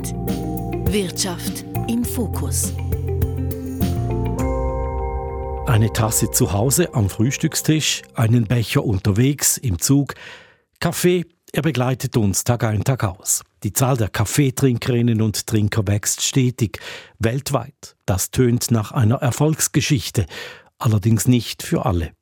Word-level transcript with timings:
Trend. 0.00 0.92
Wirtschaft 0.92 1.64
im 1.88 2.04
Fokus. 2.04 2.72
Eine 5.66 5.92
Tasse 5.92 6.30
zu 6.30 6.52
Hause 6.52 6.94
am 6.94 7.08
Frühstückstisch, 7.08 8.02
einen 8.14 8.46
Becher 8.46 8.84
unterwegs 8.84 9.56
im 9.56 9.78
Zug. 9.78 10.14
Kaffee, 10.80 11.26
er 11.52 11.62
begleitet 11.62 12.16
uns 12.16 12.44
Tag 12.44 12.64
ein, 12.64 12.82
Tag 12.82 13.04
aus. 13.04 13.42
Die 13.62 13.72
Zahl 13.72 13.96
der 13.96 14.08
Kaffeetrinkerinnen 14.08 15.22
und 15.22 15.46
Trinker 15.46 15.86
wächst 15.86 16.22
stetig, 16.22 16.80
weltweit. 17.18 17.96
Das 18.06 18.30
tönt 18.30 18.70
nach 18.70 18.92
einer 18.92 19.16
Erfolgsgeschichte, 19.16 20.26
allerdings 20.78 21.28
nicht 21.28 21.62
für 21.62 21.84
alle. 21.86 22.12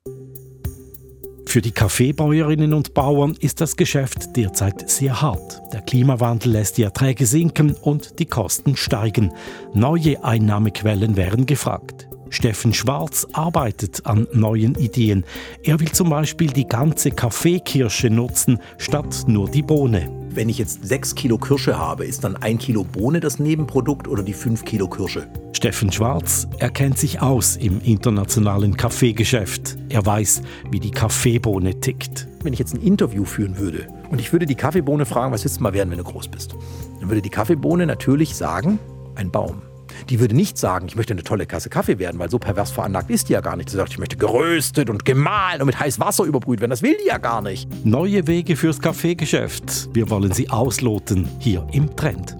Für 1.49 1.61
die 1.63 1.71
Kaffeebäuerinnen 1.71 2.75
und 2.75 2.93
Bauern 2.93 3.35
ist 3.39 3.59
das 3.59 3.75
Geschäft 3.75 4.35
derzeit 4.35 4.87
sehr 4.87 5.19
hart. 5.19 5.59
Der 5.73 5.81
Klimawandel 5.81 6.51
lässt 6.51 6.77
die 6.77 6.83
Erträge 6.83 7.25
sinken 7.25 7.73
und 7.73 8.19
die 8.19 8.27
Kosten 8.27 8.75
steigen. 8.75 9.33
Neue 9.73 10.23
Einnahmequellen 10.23 11.17
wären 11.17 11.47
gefragt. 11.47 12.07
Steffen 12.29 12.75
Schwarz 12.75 13.25
arbeitet 13.33 14.05
an 14.05 14.27
neuen 14.31 14.75
Ideen. 14.75 15.25
Er 15.63 15.79
will 15.79 15.91
zum 15.91 16.11
Beispiel 16.11 16.51
die 16.51 16.67
ganze 16.67 17.09
Kaffeekirsche 17.09 18.11
nutzen, 18.11 18.59
statt 18.77 19.23
nur 19.25 19.49
die 19.49 19.63
Bohne. 19.63 20.18
Wenn 20.31 20.47
ich 20.47 20.59
jetzt 20.59 20.85
6 20.85 21.15
Kilo 21.15 21.37
Kirsche 21.37 21.77
habe, 21.77 22.05
ist 22.05 22.23
dann 22.23 22.35
ein 22.35 22.59
Kilo 22.59 22.83
Bohne 22.83 23.19
das 23.19 23.39
Nebenprodukt 23.39 24.07
oder 24.07 24.21
die 24.21 24.33
5 24.33 24.63
Kilo 24.63 24.87
Kirsche? 24.87 25.27
Steffen 25.53 25.91
Schwarz 25.91 26.47
erkennt 26.59 26.99
sich 26.99 27.19
aus 27.19 27.55
im 27.55 27.81
internationalen 27.81 28.77
Kaffeegeschäft. 28.77 29.77
Er 29.89 30.05
weiß, 30.05 30.43
wie 30.69 30.79
die 30.79 30.91
Kaffeebohne 30.91 31.79
tickt. 31.79 32.27
Wenn 32.43 32.53
ich 32.53 32.59
jetzt 32.59 32.75
ein 32.75 32.81
Interview 32.81 33.25
führen 33.25 33.57
würde 33.57 33.87
und 34.11 34.21
ich 34.21 34.31
würde 34.31 34.45
die 34.45 34.55
Kaffeebohne 34.55 35.05
fragen, 35.05 35.33
was 35.33 35.43
willst 35.43 35.57
du 35.57 35.63
mal 35.63 35.73
werden, 35.73 35.89
wenn 35.89 35.97
du 35.97 36.03
groß 36.03 36.27
bist? 36.27 36.53
Dann 36.99 37.09
würde 37.09 37.21
die 37.21 37.29
Kaffeebohne 37.29 37.85
natürlich 37.85 38.35
sagen, 38.35 38.77
ein 39.15 39.31
Baum. 39.31 39.63
Die 40.09 40.19
würde 40.19 40.35
nicht 40.35 40.57
sagen, 40.57 40.87
ich 40.87 40.95
möchte 40.95 41.13
eine 41.13 41.23
tolle 41.23 41.45
Kasse 41.45 41.69
Kaffee 41.69 41.99
werden, 41.99 42.19
weil 42.19 42.29
so 42.29 42.39
pervers 42.39 42.71
veranlagt 42.71 43.09
ist 43.09 43.29
die 43.29 43.33
ja 43.33 43.41
gar 43.41 43.55
nicht. 43.55 43.69
Sie 43.69 43.77
sagt, 43.77 43.91
ich 43.91 43.99
möchte 43.99 44.17
geröstet 44.17 44.89
und 44.89 45.05
gemahlen 45.05 45.61
und 45.61 45.67
mit 45.67 45.79
heißem 45.79 46.03
Wasser 46.03 46.23
überbrüht 46.23 46.61
werden. 46.61 46.71
Das 46.71 46.81
will 46.81 46.97
die 47.03 47.07
ja 47.07 47.17
gar 47.17 47.41
nicht. 47.41 47.67
Neue 47.85 48.27
Wege 48.27 48.55
fürs 48.55 48.79
Kaffeegeschäft. 48.79 49.89
Wir 49.93 50.09
wollen 50.09 50.31
sie 50.31 50.49
ausloten 50.49 51.27
hier 51.39 51.67
im 51.71 51.95
Trend. 51.95 52.35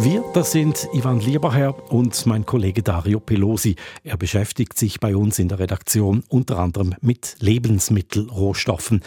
Wir, 0.00 0.24
das 0.32 0.52
sind 0.52 0.88
Ivan 0.92 1.18
Lieberherr 1.18 1.74
und 1.90 2.24
mein 2.24 2.46
Kollege 2.46 2.84
Dario 2.84 3.18
Pelosi. 3.18 3.74
Er 4.04 4.16
beschäftigt 4.16 4.78
sich 4.78 5.00
bei 5.00 5.16
uns 5.16 5.40
in 5.40 5.48
der 5.48 5.58
Redaktion 5.58 6.22
unter 6.28 6.60
anderem 6.60 6.94
mit 7.00 7.34
Lebensmittelrohstoffen. 7.40 9.02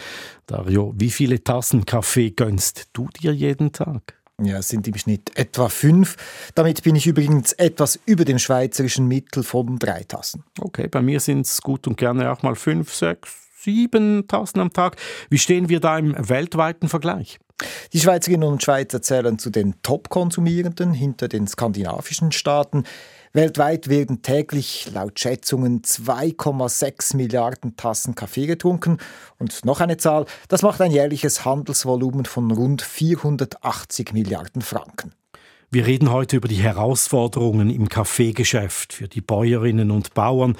Dario, 0.46 0.92
wie 0.98 1.10
viele 1.10 1.42
Tassen 1.42 1.86
Kaffee 1.86 2.32
gönnst 2.32 2.90
du 2.92 3.08
dir 3.08 3.32
jeden 3.32 3.72
Tag? 3.72 4.21
Ja, 4.44 4.58
es 4.58 4.68
sind 4.68 4.88
im 4.88 4.96
Schnitt 4.96 5.30
etwa 5.36 5.68
fünf. 5.68 6.16
Damit 6.54 6.82
bin 6.82 6.96
ich 6.96 7.06
übrigens 7.06 7.52
etwas 7.52 7.98
über 8.06 8.24
dem 8.24 8.38
schweizerischen 8.38 9.06
Mittel 9.06 9.42
von 9.42 9.78
drei 9.78 10.02
Tassen. 10.02 10.44
Okay, 10.60 10.88
bei 10.88 11.02
mir 11.02 11.20
sind 11.20 11.46
es 11.46 11.60
gut 11.60 11.86
und 11.86 11.96
gerne 11.96 12.30
auch 12.32 12.42
mal 12.42 12.54
fünf, 12.54 12.92
sechs, 12.92 13.30
sieben 13.58 14.26
Tassen 14.26 14.60
am 14.60 14.72
Tag. 14.72 14.96
Wie 15.30 15.38
stehen 15.38 15.68
wir 15.68 15.80
da 15.80 15.98
im 15.98 16.16
weltweiten 16.28 16.88
Vergleich? 16.88 17.38
Die 17.92 18.00
Schweizerinnen 18.00 18.48
und 18.48 18.62
Schweizer 18.62 19.02
zählen 19.02 19.38
zu 19.38 19.50
den 19.50 19.74
Top-Konsumierenden 19.82 20.92
hinter 20.92 21.28
den 21.28 21.46
skandinavischen 21.46 22.32
Staaten. 22.32 22.84
Weltweit 23.34 23.88
werden 23.88 24.20
täglich 24.20 24.90
laut 24.92 25.18
Schätzungen 25.18 25.80
2,6 25.80 27.16
Milliarden 27.16 27.76
Tassen 27.76 28.14
Kaffee 28.14 28.46
getrunken. 28.46 28.98
Und 29.38 29.64
noch 29.64 29.80
eine 29.80 29.96
Zahl, 29.96 30.26
das 30.48 30.60
macht 30.60 30.82
ein 30.82 30.90
jährliches 30.90 31.46
Handelsvolumen 31.46 32.26
von 32.26 32.50
rund 32.50 32.82
480 32.82 34.12
Milliarden 34.12 34.60
Franken. 34.60 35.12
Wir 35.70 35.86
reden 35.86 36.12
heute 36.12 36.36
über 36.36 36.48
die 36.48 36.56
Herausforderungen 36.56 37.70
im 37.70 37.88
Kaffeegeschäft 37.88 38.92
für 38.92 39.08
die 39.08 39.22
Bäuerinnen 39.22 39.90
und 39.90 40.12
Bauern. 40.12 40.58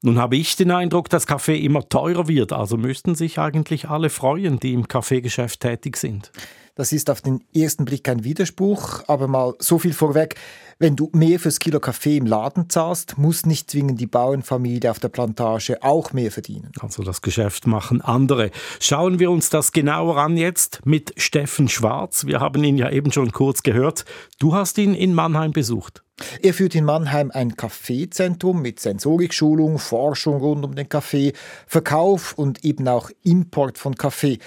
Nun 0.00 0.18
habe 0.18 0.36
ich 0.36 0.56
den 0.56 0.70
Eindruck, 0.70 1.10
dass 1.10 1.26
Kaffee 1.26 1.58
immer 1.58 1.86
teurer 1.86 2.26
wird, 2.26 2.54
also 2.54 2.78
müssten 2.78 3.14
sich 3.14 3.38
eigentlich 3.38 3.90
alle 3.90 4.08
freuen, 4.08 4.58
die 4.58 4.72
im 4.72 4.88
Kaffeegeschäft 4.88 5.60
tätig 5.60 5.98
sind. 5.98 6.32
Das 6.80 6.92
ist 6.92 7.10
auf 7.10 7.20
den 7.20 7.44
ersten 7.54 7.84
Blick 7.84 8.04
kein 8.04 8.24
Widerspruch, 8.24 9.02
aber 9.06 9.28
mal 9.28 9.52
so 9.58 9.78
viel 9.78 9.92
vorweg. 9.92 10.36
Wenn 10.78 10.96
du 10.96 11.10
mehr 11.12 11.38
fürs 11.38 11.58
Kilo 11.58 11.78
Kaffee 11.78 12.16
im 12.16 12.24
Laden 12.24 12.70
zahlst, 12.70 13.18
muss 13.18 13.44
nicht 13.44 13.70
zwingend 13.70 14.00
die 14.00 14.06
Bauernfamilie 14.06 14.90
auf 14.90 14.98
der 14.98 15.10
Plantage 15.10 15.82
auch 15.82 16.14
mehr 16.14 16.30
verdienen. 16.30 16.72
Also 16.80 17.02
das 17.02 17.20
Geschäft 17.20 17.66
machen 17.66 18.00
andere. 18.00 18.50
Schauen 18.80 19.18
wir 19.18 19.30
uns 19.30 19.50
das 19.50 19.72
genauer 19.72 20.16
an 20.16 20.38
jetzt 20.38 20.80
mit 20.86 21.12
Steffen 21.18 21.68
Schwarz. 21.68 22.24
Wir 22.24 22.40
haben 22.40 22.64
ihn 22.64 22.78
ja 22.78 22.88
eben 22.88 23.12
schon 23.12 23.30
kurz 23.30 23.62
gehört. 23.62 24.06
Du 24.38 24.54
hast 24.54 24.78
ihn 24.78 24.94
in 24.94 25.12
Mannheim 25.12 25.52
besucht. 25.52 26.02
Er 26.42 26.54
führt 26.54 26.74
in 26.74 26.84
Mannheim 26.84 27.30
ein 27.30 27.56
Kaffeezentrum 27.56 28.62
mit 28.62 28.80
Sensorikschulung, 28.80 29.78
Forschung 29.78 30.36
rund 30.36 30.64
um 30.64 30.74
den 30.74 30.88
Kaffee, 30.88 31.34
Verkauf 31.66 32.32
und 32.34 32.64
eben 32.64 32.88
auch 32.88 33.10
Import 33.22 33.76
von 33.76 33.94
Kaffee. 33.96 34.38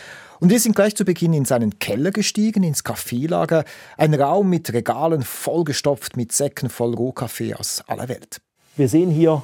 Und 0.43 0.49
wir 0.49 0.59
sind 0.59 0.75
gleich 0.75 0.93
zu 0.93 1.05
Beginn 1.05 1.31
in 1.31 1.45
seinen 1.45 1.79
Keller 1.79 2.11
gestiegen, 2.11 2.63
ins 2.63 2.83
Kaffeelager, 2.83 3.63
ein 3.95 4.13
Raum 4.13 4.49
mit 4.49 4.73
Regalen 4.73 5.21
vollgestopft 5.21 6.17
mit 6.17 6.33
Säcken 6.33 6.69
voll 6.69 6.93
Rohkaffee 6.93 7.53
aus 7.53 7.81
aller 7.87 8.09
Welt. 8.09 8.41
Wir 8.75 8.89
sehen 8.89 9.09
hier 9.09 9.41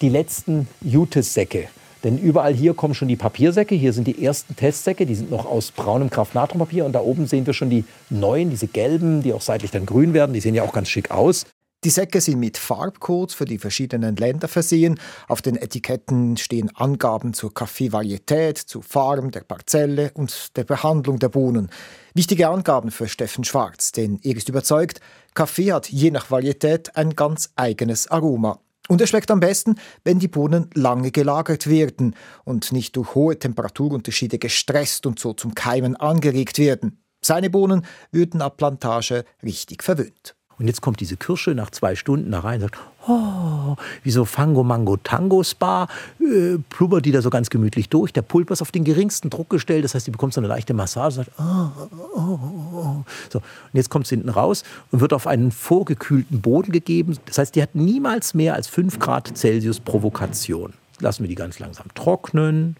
die 0.00 0.10
letzten 0.10 0.68
Jutes-Säcke. 0.80 1.66
Denn 2.04 2.18
überall 2.18 2.54
hier 2.54 2.74
kommen 2.74 2.94
schon 2.94 3.08
die 3.08 3.16
Papiersäcke. 3.16 3.74
Hier 3.74 3.92
sind 3.92 4.06
die 4.06 4.24
ersten 4.24 4.54
Testsäcke, 4.54 5.06
die 5.06 5.16
sind 5.16 5.32
noch 5.32 5.44
aus 5.44 5.72
braunem 5.72 6.08
Kraft-Natrium-Papier. 6.08 6.84
Und 6.84 6.92
da 6.92 7.00
oben 7.00 7.26
sehen 7.26 7.44
wir 7.44 7.52
schon 7.52 7.70
die 7.70 7.84
neuen, 8.08 8.48
diese 8.48 8.68
gelben, 8.68 9.24
die 9.24 9.32
auch 9.32 9.42
seitlich 9.42 9.72
dann 9.72 9.86
grün 9.86 10.14
werden. 10.14 10.34
Die 10.34 10.40
sehen 10.40 10.54
ja 10.54 10.62
auch 10.62 10.72
ganz 10.72 10.88
schick 10.88 11.10
aus. 11.10 11.46
Die 11.84 11.90
Säcke 11.90 12.20
sind 12.20 12.38
mit 12.38 12.58
Farbcodes 12.58 13.34
für 13.34 13.44
die 13.44 13.58
verschiedenen 13.58 14.14
Länder 14.14 14.46
versehen. 14.46 15.00
Auf 15.26 15.42
den 15.42 15.56
Etiketten 15.56 16.36
stehen 16.36 16.70
Angaben 16.76 17.34
zur 17.34 17.52
Kaffeevarietät, 17.52 18.56
zur 18.56 18.84
Farm 18.84 19.32
der 19.32 19.40
Parzelle 19.40 20.12
und 20.14 20.56
der 20.56 20.62
Behandlung 20.62 21.18
der 21.18 21.28
Bohnen. 21.28 21.70
Wichtige 22.14 22.48
Angaben 22.48 22.92
für 22.92 23.08
Steffen 23.08 23.42
Schwarz, 23.42 23.90
denn 23.90 24.20
er 24.22 24.36
ist 24.36 24.48
überzeugt, 24.48 25.00
Kaffee 25.34 25.72
hat 25.72 25.88
je 25.88 26.12
nach 26.12 26.30
Varietät 26.30 26.94
ein 26.94 27.16
ganz 27.16 27.50
eigenes 27.56 28.08
Aroma. 28.08 28.60
Und 28.86 29.00
er 29.00 29.08
schmeckt 29.08 29.32
am 29.32 29.40
besten, 29.40 29.74
wenn 30.04 30.20
die 30.20 30.28
Bohnen 30.28 30.70
lange 30.74 31.10
gelagert 31.10 31.68
werden 31.68 32.14
und 32.44 32.70
nicht 32.70 32.94
durch 32.94 33.16
hohe 33.16 33.40
Temperaturunterschiede 33.40 34.38
gestresst 34.38 35.04
und 35.04 35.18
so 35.18 35.32
zum 35.32 35.56
Keimen 35.56 35.96
angeregt 35.96 36.58
werden. 36.58 37.02
Seine 37.24 37.50
Bohnen 37.50 37.84
würden 38.12 38.40
ab 38.40 38.56
Plantage 38.56 39.24
richtig 39.42 39.82
verwöhnt. 39.82 40.36
Und 40.62 40.68
jetzt 40.68 40.80
kommt 40.80 41.00
diese 41.00 41.16
Kirsche 41.16 41.56
nach 41.56 41.72
zwei 41.72 41.96
Stunden 41.96 42.30
da 42.30 42.38
rein 42.38 42.62
und 42.62 42.70
sagt, 42.70 42.78
oh, 43.08 43.74
wie 44.04 44.12
so 44.12 44.24
Fango 44.24 44.62
Mango 44.62 44.96
Tango 44.96 45.42
Spa, 45.42 45.88
äh, 46.20 46.56
plubbert 46.70 47.04
die 47.04 47.10
da 47.10 47.20
so 47.20 47.30
ganz 47.30 47.50
gemütlich 47.50 47.88
durch. 47.88 48.12
Der 48.12 48.22
Pulper 48.22 48.52
ist 48.52 48.62
auf 48.62 48.70
den 48.70 48.84
geringsten 48.84 49.28
Druck 49.28 49.50
gestellt, 49.50 49.82
das 49.82 49.96
heißt, 49.96 50.06
die 50.06 50.12
bekommt 50.12 50.34
so 50.34 50.40
eine 50.40 50.46
leichte 50.46 50.72
Massage, 50.72 51.16
sagt, 51.16 51.32
oh, 51.36 51.66
oh, 52.14 52.38
oh. 52.74 53.04
So, 53.28 53.40
und 53.40 53.44
jetzt 53.72 53.90
kommt 53.90 54.06
sie 54.06 54.14
hinten 54.14 54.28
raus 54.28 54.62
und 54.92 55.00
wird 55.00 55.12
auf 55.14 55.26
einen 55.26 55.50
vorgekühlten 55.50 56.40
Boden 56.40 56.70
gegeben. 56.70 57.18
Das 57.26 57.38
heißt, 57.38 57.56
die 57.56 57.62
hat 57.62 57.74
niemals 57.74 58.32
mehr 58.32 58.54
als 58.54 58.68
5 58.68 59.00
Grad 59.00 59.36
Celsius 59.36 59.80
Provokation. 59.80 60.74
Lassen 61.00 61.24
wir 61.24 61.28
die 61.28 61.34
ganz 61.34 61.58
langsam 61.58 61.86
trocknen 61.96 62.76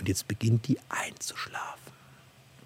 und 0.00 0.08
jetzt 0.08 0.26
beginnt 0.26 0.66
die 0.66 0.78
einzuschlafen. 0.88 1.92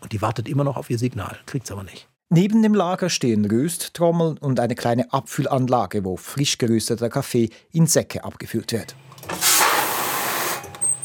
Und 0.01 0.13
die 0.13 0.23
wartet 0.23 0.49
immer 0.49 0.65
noch 0.65 0.79
auf 0.79 0.89
ihr 0.89 0.99
Signal, 0.99 1.37
kriegt 1.45 1.67
es 1.67 1.73
aber 1.73 1.83
nicht. 1.83 2.09
Neben 2.29 2.61
dem 2.61 2.75
Lager 2.75 3.09
stehen 3.09 3.45
Rösttrommeln 3.45 4.37
und 4.39 4.59
eine 4.59 4.75
kleine 4.75 5.13
Abfüllanlage, 5.13 6.05
wo 6.05 6.17
frisch 6.17 6.59
gerösteter 6.59 7.09
Kaffee 7.09 7.51
in 7.71 7.87
Säcke 7.87 8.25
abgefüllt 8.25 8.73
wird. 8.73 8.97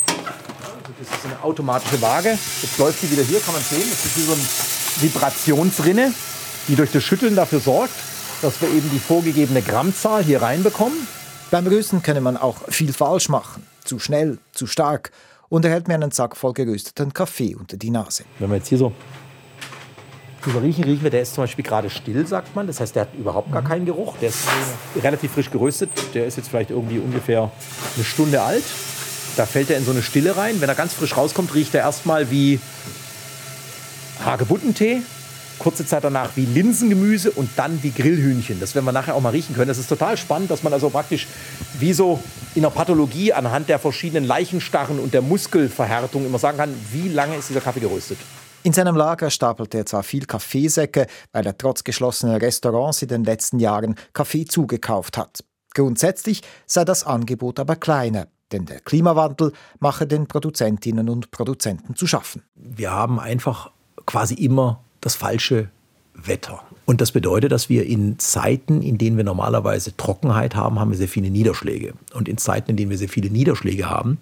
Das 0.08 1.18
ist 1.18 1.26
eine 1.26 1.44
automatische 1.44 2.02
Waage. 2.02 2.30
Jetzt 2.30 2.78
läuft 2.80 3.02
sie 3.02 3.12
wieder 3.12 3.22
hier, 3.22 3.40
kann 3.40 3.54
man 3.54 3.62
sehen. 3.62 3.88
Das 3.88 4.04
ist 4.04 4.18
wie 4.18 4.22
so 4.22 4.34
eine 4.34 4.42
Vibrationsrinne, 5.02 6.12
die 6.68 6.76
durch 6.76 6.92
das 6.92 7.04
Schütteln 7.04 7.36
dafür 7.36 7.60
sorgt, 7.60 7.94
dass 8.42 8.60
wir 8.60 8.70
eben 8.70 8.90
die 8.90 9.00
vorgegebene 9.00 9.62
Grammzahl 9.62 10.24
hier 10.24 10.42
reinbekommen. 10.42 11.08
Beim 11.52 11.68
Rösten 11.68 12.02
könne 12.02 12.22
man 12.22 12.36
auch 12.36 12.68
viel 12.70 12.94
falsch 12.94 13.30
machen. 13.30 13.68
Zu 13.84 14.00
schnell, 14.00 14.40
zu 14.54 14.66
stark. 14.66 15.12
Und 15.50 15.66
erhält 15.66 15.88
mir 15.88 15.94
einen 15.96 16.10
Sack 16.10 16.36
voll 16.36 16.54
gerösteten 16.54 17.14
Kaffee 17.14 17.54
unter 17.54 17.78
die 17.78 17.92
Nase. 17.92 18.24
Wenn 18.40 18.50
wir 18.50 18.56
jetzt 18.56 18.70
hier 18.70 18.80
so 18.80 18.94
drüber 20.42 20.62
riechen, 20.62 20.84
riechen 20.84 21.04
wir, 21.04 21.10
der 21.10 21.22
ist 21.22 21.36
zum 21.36 21.44
Beispiel 21.44 21.64
gerade 21.64 21.90
still, 21.90 22.26
sagt 22.28 22.56
man. 22.56 22.68
Das 22.68 22.80
heißt, 22.80 22.96
der 22.96 23.04
hat 23.04 23.10
überhaupt 23.18 23.52
gar 23.52 23.64
keinen 23.64 23.86
Geruch. 23.86 24.16
Der 24.22 24.30
ist 24.30 24.40
relativ 25.02 25.32
frisch 25.32 25.52
geröstet. 25.52 25.90
Der 26.14 26.26
ist 26.26 26.38
jetzt 26.38 26.50
vielleicht 26.50 26.72
irgendwie 26.72 27.00
ungefähr 27.00 27.52
eine 27.96 28.06
Stunde 28.06 28.42
alt. 28.42 28.64
Da 29.38 29.46
fällt 29.46 29.70
er 29.70 29.78
in 29.78 29.86
so 29.86 29.92
eine 29.92 30.02
Stille 30.02 30.36
rein. 30.36 30.60
Wenn 30.60 30.70
er 30.70 30.76
ganz 30.76 30.94
frisch 30.94 31.16
rauskommt, 31.16 31.54
riecht 31.54 31.74
er 31.76 31.82
erstmal 31.82 32.32
wie 32.32 32.60
Hagebuttentee. 34.26 35.02
Kurze 35.60 35.86
Zeit 35.86 36.04
danach 36.04 36.32
wie 36.36 36.46
Linsengemüse 36.46 37.30
und 37.32 37.50
dann 37.56 37.84
wie 37.84 37.92
Grillhühnchen. 37.92 38.60
Das 38.60 38.74
werden 38.74 38.86
wir 38.86 38.92
nachher 38.92 39.14
auch 39.14 39.22
mal 39.22 39.30
riechen 39.30 39.56
können. 39.56 39.68
Das 39.68 39.78
ist 39.78 39.88
total 39.88 40.18
spannend, 40.18 40.50
dass 40.50 40.64
man 40.64 40.74
also 40.74 40.90
praktisch 40.90 41.28
wie 41.80 41.94
so 41.94 42.20
in 42.56 42.64
der 42.64 42.72
Pathologie 42.72 43.32
anhand 43.32 43.70
der 43.70 43.78
verschiedenen 43.78 44.26
Leichenstarren 44.26 44.98
und 44.98 45.14
der 45.14 45.22
Muskelverhärtung 45.22 46.26
immer 46.26 46.40
sagen 46.40 46.58
kann, 46.58 46.74
wie 46.92 47.10
lange 47.10 47.36
ist 47.36 47.50
dieser 47.50 47.62
Kaffee 47.62 47.80
geröstet. 47.80 48.18
In 48.64 48.74
seinem 48.74 48.96
Lager 48.96 49.32
stapelte 49.32 49.80
er 49.80 49.86
zwar 49.88 50.04
viel 50.04 50.26
Kaffeesäcke, 50.26 51.08
weil 51.32 51.46
er 51.48 51.58
trotz 51.58 51.84
geschlossener 51.84 52.40
Restaurants 52.40 53.02
in 53.02 53.08
den 53.08 53.24
letzten 53.24 53.60
Jahren 53.60 53.96
Kaffee 54.14 54.46
zugekauft 54.46 55.18
hat. 55.18 55.44
Grundsätzlich 55.74 56.44
sei 56.68 56.86
das 56.86 57.04
Angebot 57.04 57.60
aber 57.60 57.76
kleiner, 57.76 58.28
denn 58.52 58.66
der 58.66 58.80
Klimawandel 58.80 59.54
mache 59.80 60.06
den 60.06 60.28
Produzentinnen 60.28 61.10
und 61.10 61.32
Produzenten 61.32 61.96
zu 61.96 62.06
schaffen. 62.06 62.44
Wir 62.56 62.92
haben 62.92 63.20
einfach 63.20 63.72
quasi 64.06 64.36
immer 64.36 64.84
das 65.00 65.16
falsche 65.16 65.70
Wetter. 66.14 66.62
Und 66.86 67.02
das 67.02 67.12
bedeutet, 67.12 67.52
dass 67.52 67.70
wir 67.70 67.88
in 67.88 68.20
Zeiten, 68.20 68.84
in 68.84 69.00
denen 69.00 69.18
wir 69.18 69.24
normalerweise 69.24 69.96
Trockenheit 69.98 70.56
haben, 70.56 70.80
haben 70.80 70.92
wir 70.92 70.98
sehr 70.98 71.08
viele 71.08 71.32
Niederschläge. 71.32 71.94
Und 72.14 72.30
in 72.30 72.38
Zeiten, 72.38 72.72
in 72.72 72.78
denen 72.78 72.92
wir 72.92 72.98
sehr 72.98 73.10
viele 73.10 73.32
Niederschläge 73.32 73.90
haben, 73.90 74.20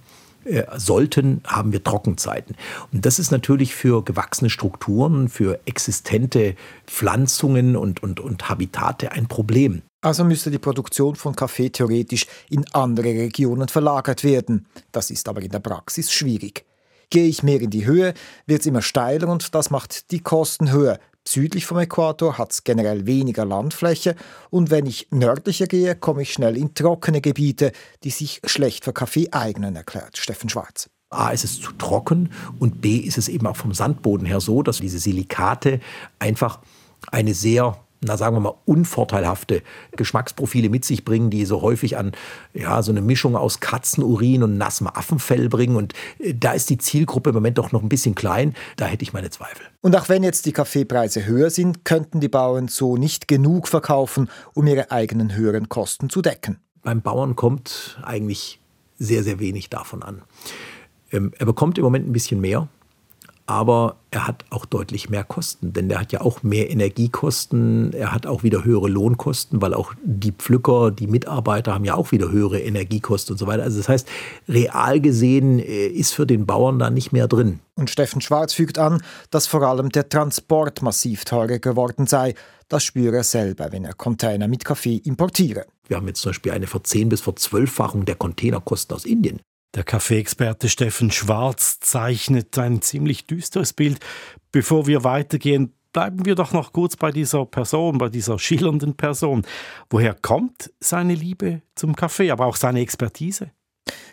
äh, 0.49 0.65
sollten, 0.77 1.41
haben 1.45 1.71
wir 1.71 1.83
Trockenzeiten. 1.83 2.55
Und 2.91 3.05
das 3.05 3.19
ist 3.19 3.31
natürlich 3.31 3.75
für 3.75 4.03
gewachsene 4.03 4.49
Strukturen, 4.49 5.29
für 5.29 5.59
existente 5.65 6.55
Pflanzungen 6.87 7.75
und, 7.75 8.01
und, 8.01 8.19
und 8.19 8.49
Habitate 8.49 9.11
ein 9.11 9.27
Problem. 9.27 9.83
Also 10.01 10.23
müsste 10.23 10.49
die 10.49 10.59
Produktion 10.59 11.15
von 11.15 11.35
Kaffee 11.35 11.69
theoretisch 11.69 12.25
in 12.49 12.65
andere 12.73 13.09
Regionen 13.09 13.67
verlagert 13.67 14.23
werden. 14.23 14.65
Das 14.91 15.11
ist 15.11 15.27
aber 15.27 15.41
in 15.41 15.51
der 15.51 15.59
Praxis 15.59 16.11
schwierig. 16.11 16.65
Gehe 17.09 17.27
ich 17.27 17.43
mehr 17.43 17.59
in 17.59 17.69
die 17.69 17.85
Höhe, 17.85 18.13
wird 18.45 18.61
es 18.61 18.67
immer 18.67 18.81
steiler 18.81 19.27
und 19.27 19.53
das 19.53 19.71
macht 19.71 20.11
die 20.11 20.21
Kosten 20.21 20.71
höher. 20.71 20.99
Südlich 21.31 21.67
vom 21.67 21.77
Äquator 21.77 22.39
hat 22.39 22.53
es 22.53 22.63
generell 22.63 23.05
weniger 23.05 23.45
Landfläche 23.45 24.15
und 24.49 24.71
wenn 24.71 24.87
ich 24.87 25.09
nördlicher 25.11 25.67
gehe, 25.67 25.95
komme 25.95 26.23
ich 26.23 26.33
schnell 26.33 26.57
in 26.57 26.73
trockene 26.73 27.21
Gebiete, 27.21 27.71
die 28.03 28.09
sich 28.09 28.41
schlecht 28.45 28.83
für 28.83 28.93
Kaffee 28.93 29.29
eignen, 29.29 29.75
erklärt 29.75 30.17
Steffen 30.17 30.49
Schwarz. 30.49 30.89
A 31.11 31.29
ist 31.29 31.43
es 31.43 31.61
zu 31.61 31.71
trocken 31.73 32.31
und 32.57 32.81
B 32.81 32.95
ist 32.95 33.19
es 33.19 33.27
eben 33.27 33.45
auch 33.45 33.57
vom 33.57 33.75
Sandboden 33.75 34.25
her 34.25 34.39
so, 34.39 34.63
dass 34.63 34.79
diese 34.79 34.97
Silikate 34.97 35.81
einfach 36.17 36.61
eine 37.11 37.35
sehr 37.35 37.77
na 38.01 38.17
sagen 38.17 38.35
wir 38.35 38.39
mal, 38.39 38.55
unvorteilhafte 38.65 39.61
Geschmacksprofile 39.91 40.69
mit 40.69 40.85
sich 40.85 41.03
bringen, 41.03 41.29
die 41.29 41.45
so 41.45 41.61
häufig 41.61 41.97
an 41.97 42.13
ja, 42.53 42.81
so 42.81 42.91
eine 42.91 43.01
Mischung 43.01 43.35
aus 43.35 43.59
Katzenurin 43.59 44.43
und 44.43 44.57
nassem 44.57 44.87
Affenfell 44.87 45.49
bringen. 45.49 45.75
Und 45.75 45.93
äh, 46.19 46.33
da 46.33 46.53
ist 46.53 46.69
die 46.69 46.77
Zielgruppe 46.77 47.29
im 47.29 47.35
Moment 47.35 47.57
doch 47.57 47.71
noch 47.71 47.81
ein 47.81 47.89
bisschen 47.89 48.15
klein. 48.15 48.55
Da 48.77 48.85
hätte 48.85 49.03
ich 49.03 49.13
meine 49.13 49.29
Zweifel. 49.29 49.65
Und 49.81 49.95
auch 49.95 50.09
wenn 50.09 50.23
jetzt 50.23 50.45
die 50.45 50.53
Kaffeepreise 50.53 51.25
höher 51.25 51.49
sind, 51.49 51.83
könnten 51.85 52.19
die 52.19 52.29
Bauern 52.29 52.67
so 52.67 52.97
nicht 52.97 53.27
genug 53.27 53.67
verkaufen, 53.67 54.29
um 54.53 54.67
ihre 54.67 54.91
eigenen 54.91 55.35
höheren 55.35 55.69
Kosten 55.69 56.09
zu 56.09 56.21
decken. 56.21 56.59
Beim 56.81 57.01
Bauern 57.01 57.35
kommt 57.35 57.99
eigentlich 58.03 58.59
sehr, 58.97 59.23
sehr 59.23 59.39
wenig 59.39 59.69
davon 59.69 60.03
an. 60.03 60.21
Ähm, 61.11 61.33
er 61.37 61.45
bekommt 61.45 61.77
im 61.77 61.83
Moment 61.83 62.07
ein 62.07 62.13
bisschen 62.13 62.39
mehr 62.39 62.67
aber 63.49 63.95
er 64.11 64.27
hat 64.27 64.45
auch 64.51 64.63
deutlich 64.67 65.09
mehr 65.09 65.23
Kosten, 65.23 65.73
denn 65.73 65.89
der 65.89 65.99
hat 65.99 66.11
ja 66.11 66.21
auch 66.21 66.43
mehr 66.43 66.69
Energiekosten, 66.69 67.93
er 67.93 68.11
hat 68.11 68.27
auch 68.27 68.43
wieder 68.43 68.63
höhere 68.63 68.87
Lohnkosten, 68.87 69.59
weil 69.59 69.73
auch 69.73 69.93
die 70.03 70.31
Pflücker, 70.31 70.91
die 70.91 71.07
Mitarbeiter 71.07 71.73
haben 71.73 71.83
ja 71.83 71.95
auch 71.95 72.11
wieder 72.11 72.29
höhere 72.29 72.61
Energiekosten 72.61 73.33
und 73.33 73.39
so 73.39 73.47
weiter. 73.47 73.63
Also 73.63 73.79
das 73.79 73.89
heißt, 73.89 74.07
real 74.47 75.01
gesehen 75.01 75.57
äh, 75.57 75.87
ist 75.87 76.13
für 76.13 76.27
den 76.27 76.45
Bauern 76.45 76.77
da 76.77 76.91
nicht 76.91 77.11
mehr 77.11 77.27
drin. 77.27 77.59
Und 77.73 77.89
Steffen 77.89 78.21
Schwarz 78.21 78.53
fügt 78.53 78.77
an, 78.77 79.01
dass 79.31 79.47
vor 79.47 79.63
allem 79.63 79.89
der 79.89 80.07
Transport 80.07 80.83
massiv 80.83 81.25
teurer 81.25 81.57
geworden 81.57 82.05
sei. 82.05 82.35
Das 82.67 82.83
spüre 82.83 83.17
er 83.17 83.23
selber, 83.23 83.71
wenn 83.71 83.83
er 83.83 83.93
Container 83.93 84.47
mit 84.47 84.63
Kaffee 84.63 84.97
importiere. 84.97 85.65
Wir 85.87 85.97
haben 85.97 86.07
jetzt 86.07 86.21
zum 86.21 86.29
Beispiel 86.29 86.51
eine 86.51 86.67
Verzehn- 86.67 87.09
bis 87.09 87.21
Verzwölffachung 87.21 88.05
der 88.05 88.13
Containerkosten 88.13 88.95
aus 88.95 89.05
Indien. 89.05 89.41
Der 89.75 89.83
Kaffeeexperte 89.83 90.67
Steffen 90.67 91.11
Schwarz 91.11 91.79
zeichnet 91.79 92.57
ein 92.57 92.81
ziemlich 92.81 93.27
düsteres 93.27 93.73
Bild. 93.73 93.99
Bevor 94.51 94.87
wir 94.87 95.03
weitergehen, 95.03 95.73
bleiben 95.93 96.25
wir 96.25 96.33
doch 96.33 96.53
noch 96.53 96.73
kurz 96.73 96.95
bei 96.95 97.11
dieser 97.11 97.45
Person, 97.45 97.99
bei 97.99 98.09
dieser 98.09 98.39
schillernden 98.39 98.95
Person. 98.95 99.45
Woher 99.91 100.15
kommt 100.15 100.71
seine 100.79 101.13
Liebe 101.13 101.61
zum 101.75 101.95
Kaffee, 101.95 102.31
aber 102.31 102.47
auch 102.47 102.55
seine 102.55 102.79
Expertise? 102.79 103.51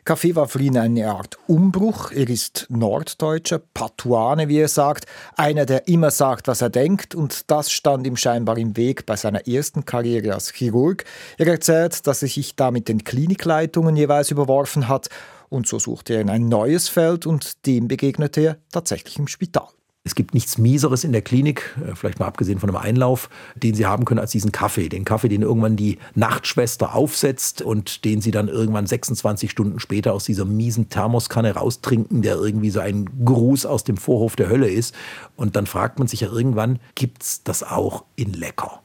Kaffee 0.05 0.37
war 0.37 0.47
für 0.47 0.61
ihn 0.61 0.77
eine 0.77 1.11
Art 1.11 1.39
Umbruch. 1.47 2.13
Er 2.13 2.29
ist 2.29 2.67
Norddeutscher, 2.69 3.59
Patuane, 3.59 4.49
wie 4.49 4.59
er 4.59 4.69
sagt, 4.69 5.07
einer, 5.37 5.67
der 5.67 5.89
immer 5.89 6.11
sagt, 6.11 6.49
was 6.49 6.61
er 6.61 6.71
denkt, 6.71 7.15
und 7.15 7.51
das 7.51 7.73
stand 7.73 8.07
ihm 8.07 8.17
scheinbar 8.17 8.59
im 8.59 8.77
Weg 8.77 9.07
bei 9.07 9.17
seiner 9.17 9.49
ersten 9.49 9.85
Karriere 9.85 10.35
als 10.35 10.53
Chirurg. 10.53 11.05
Er 11.39 11.49
erzählt, 11.49 12.07
dass 12.07 12.23
er 12.23 12.29
sich 12.29 12.57
da 12.57 12.71
mit 12.71 12.89
den 12.89 13.05
Klinikleitungen 13.05 13.97
jeweils 13.97 14.31
überworfen 14.31 14.87
hat 14.89 15.09
und 15.49 15.67
so 15.67 15.79
suchte 15.79 16.15
er 16.15 16.21
in 16.21 16.31
ein 16.31 16.49
neues 16.49 16.89
Feld 16.89 17.27
und 17.27 17.67
dem 17.67 17.89
begegnete 17.89 18.41
er 18.41 18.59
tatsächlich 18.71 19.19
im 19.19 19.29
Spital. 19.29 19.69
Es 20.07 20.15
gibt 20.15 20.35
nichts 20.35 20.57
Mieseres 20.57 21.03
in 21.03 21.11
der 21.11 21.21
Klinik, 21.21 21.77
äh, 21.85 21.97
vielleicht 21.97 22.21
mal 22.21 22.27
abgesehen 22.27 22.61
von 22.61 22.71
einem 22.71 22.79
Einlauf, 22.79 23.29
den 23.57 23.75
Sie 23.75 23.87
haben 23.87 24.05
können, 24.05 24.21
als 24.21 24.31
diesen 24.31 24.53
Kaffee. 24.53 24.89
Den 24.89 25.05
Kaffee, 25.05 25.29
den 25.29 25.43
irgendwann 25.43 25.75
die 25.75 25.99
Nachtschwester 26.15 26.95
aufsetzt 26.95 27.61
und 27.61 28.05
den 28.05 28.21
Sie 28.21 28.31
dann 28.31 28.47
irgendwann 28.47 28.87
26 28.87 29.51
Stunden 29.51 29.81
später 29.81 30.13
aus 30.13 30.23
dieser 30.23 30.45
miesen 30.45 30.91
Thermoskanne 30.91 31.57
raustrinken, 31.57 32.23
der 32.23 32.37
irgendwie 32.37 32.71
so 32.71 32.79
ein 32.79 33.11
Gruß 33.25 33.67
aus 33.67 33.83
dem 33.83 33.97
Vorhof 33.97 34.37
der 34.37 34.49
Hölle 34.49 34.69
ist. 34.71 34.95
Und 35.35 35.57
dann 35.57 35.67
fragt 35.67 35.99
man 35.99 36.07
sich 36.07 36.21
ja 36.21 36.31
irgendwann, 36.31 36.79
gibt 36.95 37.25
es 37.25 37.43
das 37.43 37.65
auch 37.65 38.05
in 38.15 38.33
lecker? 38.33 38.83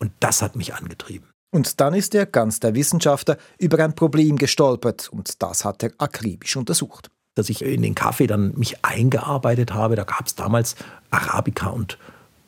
Und 0.00 0.10
das 0.18 0.42
hat 0.42 0.56
mich 0.56 0.74
angetrieben. 0.74 1.28
Und 1.50 1.80
dann 1.80 1.94
ist 1.94 2.14
er, 2.14 2.26
ganz 2.26 2.60
der 2.60 2.74
Wissenschaftler, 2.74 3.38
über 3.58 3.82
ein 3.82 3.94
Problem 3.94 4.36
gestolpert 4.36 5.08
und 5.08 5.42
das 5.42 5.64
hat 5.64 5.82
er 5.82 5.92
akribisch 5.98 6.56
untersucht. 6.56 7.10
Dass 7.34 7.48
ich 7.50 7.62
in 7.62 7.82
den 7.82 7.94
Kaffee 7.94 8.26
dann 8.26 8.54
mich 8.56 8.84
eingearbeitet 8.84 9.72
habe, 9.72 9.96
da 9.96 10.04
gab 10.04 10.26
es 10.26 10.34
damals 10.34 10.74
Arabica 11.10 11.68
und 11.68 11.98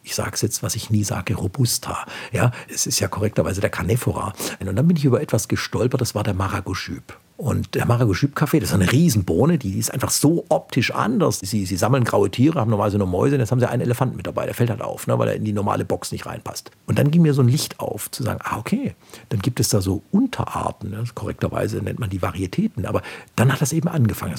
ich 0.03 0.15
sage 0.15 0.31
es 0.33 0.41
jetzt, 0.41 0.63
was 0.63 0.75
ich 0.75 0.89
nie 0.89 1.05
sage, 1.05 1.35
Robusta. 1.35 2.07
Ja, 2.33 2.51
es 2.73 2.87
ist 2.87 2.99
ja 2.99 3.09
korrekterweise 3.09 3.61
der 3.61 3.69
Canephora. 3.69 4.33
Und 4.59 4.75
dann 4.75 4.89
bin 4.89 4.97
ich 4.97 5.05
über 5.05 5.21
etwas 5.21 5.49
gestolpert, 5.49 6.01
das 6.01 6.15
war 6.15 6.25
der 6.25 6.33
Maragoschüb. 6.33 7.15
Und 7.39 7.77
der 7.77 7.87
Maragoschüb-Kaffee, 7.87 8.59
das 8.59 8.71
ist 8.71 8.75
eine 8.75 8.91
Riesenbohne, 8.91 9.59
die 9.59 9.79
ist 9.79 9.95
einfach 9.95 10.11
so 10.11 10.45
optisch 10.49 10.91
anders. 10.91 11.39
Sie, 11.39 11.67
sie 11.67 11.77
sammeln 11.77 12.03
graue 12.03 12.33
Tiere, 12.33 12.59
haben 12.59 12.69
normalerweise 12.69 12.99
nur 12.99 13.07
Mäuse, 13.07 13.37
und 13.37 13.41
jetzt 13.41 13.53
haben 13.53 13.61
sie 13.61 13.69
einen 13.69 13.81
Elefanten 13.81 14.17
mit 14.17 14.27
dabei. 14.27 14.45
Der 14.47 14.55
fällt 14.55 14.71
halt 14.71 14.83
auf, 14.83 15.07
ne, 15.07 15.17
weil 15.21 15.29
er 15.29 15.37
in 15.37 15.45
die 15.45 15.53
normale 15.53 15.85
Box 15.85 16.11
nicht 16.11 16.27
reinpasst. 16.27 16.73
Und 16.87 16.99
dann 16.99 17.13
ging 17.13 17.23
mir 17.23 17.35
so 17.35 17.43
ein 17.43 17.47
Licht 17.47 17.79
auf, 17.79 18.11
zu 18.11 18.25
sagen, 18.25 18.41
ah, 18.43 18.59
okay, 18.59 18.97
dann 19.29 19.39
gibt 19.39 19.61
es 19.61 19.69
da 19.69 19.81
so 19.81 20.03
Unterarten. 20.11 20.91
Ne? 20.91 21.05
Korrekterweise 21.15 21.77
nennt 21.77 22.01
man 22.01 22.11
die 22.11 22.21
Varietäten. 22.21 22.87
Aber 22.87 23.03
dann 23.37 23.53
hat 23.53 23.63
das 23.63 23.73
eben 23.73 23.87
angefangen. 23.87 24.35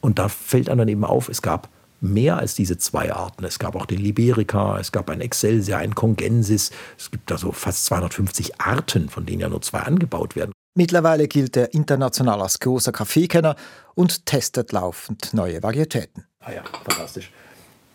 Und 0.00 0.18
da 0.18 0.28
fällt 0.28 0.68
einem 0.68 0.78
dann 0.78 0.88
eben 0.88 1.04
auf, 1.04 1.28
es 1.28 1.42
gab 1.42 1.68
mehr 2.00 2.36
als 2.36 2.56
diese 2.56 2.78
zwei 2.78 3.12
Arten. 3.12 3.44
Es 3.44 3.60
gab 3.60 3.76
auch 3.76 3.86
den 3.86 4.00
Liberica, 4.00 4.76
es 4.80 4.90
gab 4.90 5.08
ein 5.08 5.20
Excelsior, 5.20 5.78
ein 5.78 5.94
Congensis. 5.94 6.72
Es 6.98 7.12
gibt 7.12 7.30
da 7.30 7.38
so 7.38 7.52
fast 7.52 7.84
250 7.84 8.60
Arten, 8.60 9.08
von 9.08 9.24
denen 9.24 9.38
ja 9.38 9.48
nur 9.48 9.62
zwei 9.62 9.82
angebaut 9.82 10.34
werden. 10.34 10.50
Mittlerweile 10.74 11.26
gilt 11.26 11.56
er 11.56 11.74
international 11.74 12.40
als 12.40 12.60
großer 12.60 12.92
Kaffeekenner 12.92 13.56
und 13.94 14.24
testet 14.24 14.72
laufend 14.72 15.34
neue 15.34 15.62
Varietäten. 15.62 16.24
Ah 16.40 16.52
ja, 16.52 16.62
fantastisch. 16.84 17.32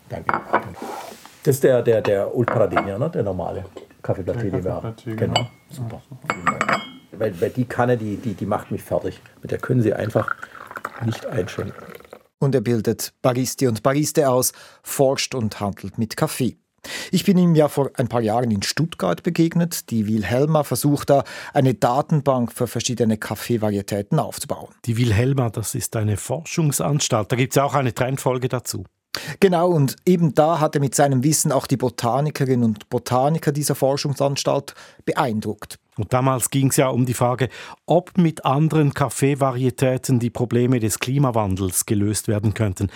Danke. 0.08 0.32
Das 1.42 1.56
ist 1.56 1.64
der, 1.64 1.82
der, 1.82 2.02
der 2.02 2.34
Old 2.34 2.48
Paradenia, 2.48 2.98
ne? 2.98 3.10
der 3.10 3.22
normale 3.22 3.64
Kaffeeblatt, 4.02 4.42
den 4.42 4.64
wir 4.64 4.72
haben. 4.72 4.94
Genau. 5.04 5.16
genau, 5.16 5.48
super. 5.70 6.02
Ja, 6.72 6.80
weil, 7.12 7.40
weil 7.40 7.50
die 7.50 7.64
Kanne, 7.64 7.96
die, 7.96 8.16
die, 8.16 8.34
die 8.34 8.46
macht 8.46 8.70
mich 8.70 8.82
fertig. 8.82 9.20
Mit 9.42 9.50
der 9.50 9.58
können 9.58 9.80
Sie 9.80 9.94
einfach 9.94 10.34
nicht 11.04 11.24
einschenken. 11.26 11.74
Und 12.38 12.54
er 12.54 12.60
bildet 12.60 13.14
Baristi 13.22 13.66
und 13.66 13.82
Bariste 13.82 14.28
aus, 14.28 14.52
forscht 14.82 15.34
und 15.34 15.58
handelt 15.60 15.98
mit 15.98 16.16
Kaffee. 16.16 16.58
Ich 17.10 17.24
bin 17.24 17.38
ihm 17.38 17.54
ja 17.54 17.68
vor 17.68 17.90
ein 17.94 18.08
paar 18.08 18.20
Jahren 18.20 18.50
in 18.50 18.62
Stuttgart 18.62 19.22
begegnet. 19.22 19.90
Die 19.90 20.06
Wilhelma 20.06 20.64
versucht 20.64 21.10
da, 21.10 21.24
eine 21.52 21.74
Datenbank 21.74 22.52
für 22.52 22.66
verschiedene 22.66 23.16
Kaffeevarietäten 23.18 24.18
aufzubauen. 24.18 24.68
Die 24.84 24.96
Wilhelma, 24.96 25.50
das 25.50 25.74
ist 25.74 25.96
eine 25.96 26.16
Forschungsanstalt. 26.16 27.32
Da 27.32 27.36
gibt 27.36 27.52
es 27.52 27.56
ja 27.56 27.64
auch 27.64 27.74
eine 27.74 27.94
Trendfolge 27.94 28.48
dazu. 28.48 28.84
Genau, 29.40 29.70
und 29.70 29.96
eben 30.04 30.34
da 30.34 30.60
hat 30.60 30.74
er 30.74 30.80
mit 30.80 30.94
seinem 30.94 31.24
Wissen 31.24 31.52
auch 31.52 31.66
die 31.66 31.76
Botanikerinnen 31.76 32.64
und 32.64 32.88
Botaniker 32.88 33.52
dieser 33.52 33.74
Forschungsanstalt 33.74 34.74
beeindruckt. 35.04 35.78
Und 35.96 36.12
damals 36.12 36.50
ging 36.50 36.68
es 36.68 36.76
ja 36.76 36.88
um 36.88 37.06
die 37.06 37.14
Frage, 37.14 37.48
ob 37.86 38.18
mit 38.18 38.44
anderen 38.44 38.92
Kaffeevarietäten 38.92 40.18
die 40.18 40.28
Probleme 40.28 40.78
des 40.78 40.98
Klimawandels 40.98 41.86
gelöst 41.86 42.28
werden 42.28 42.52
könnten 42.52 42.90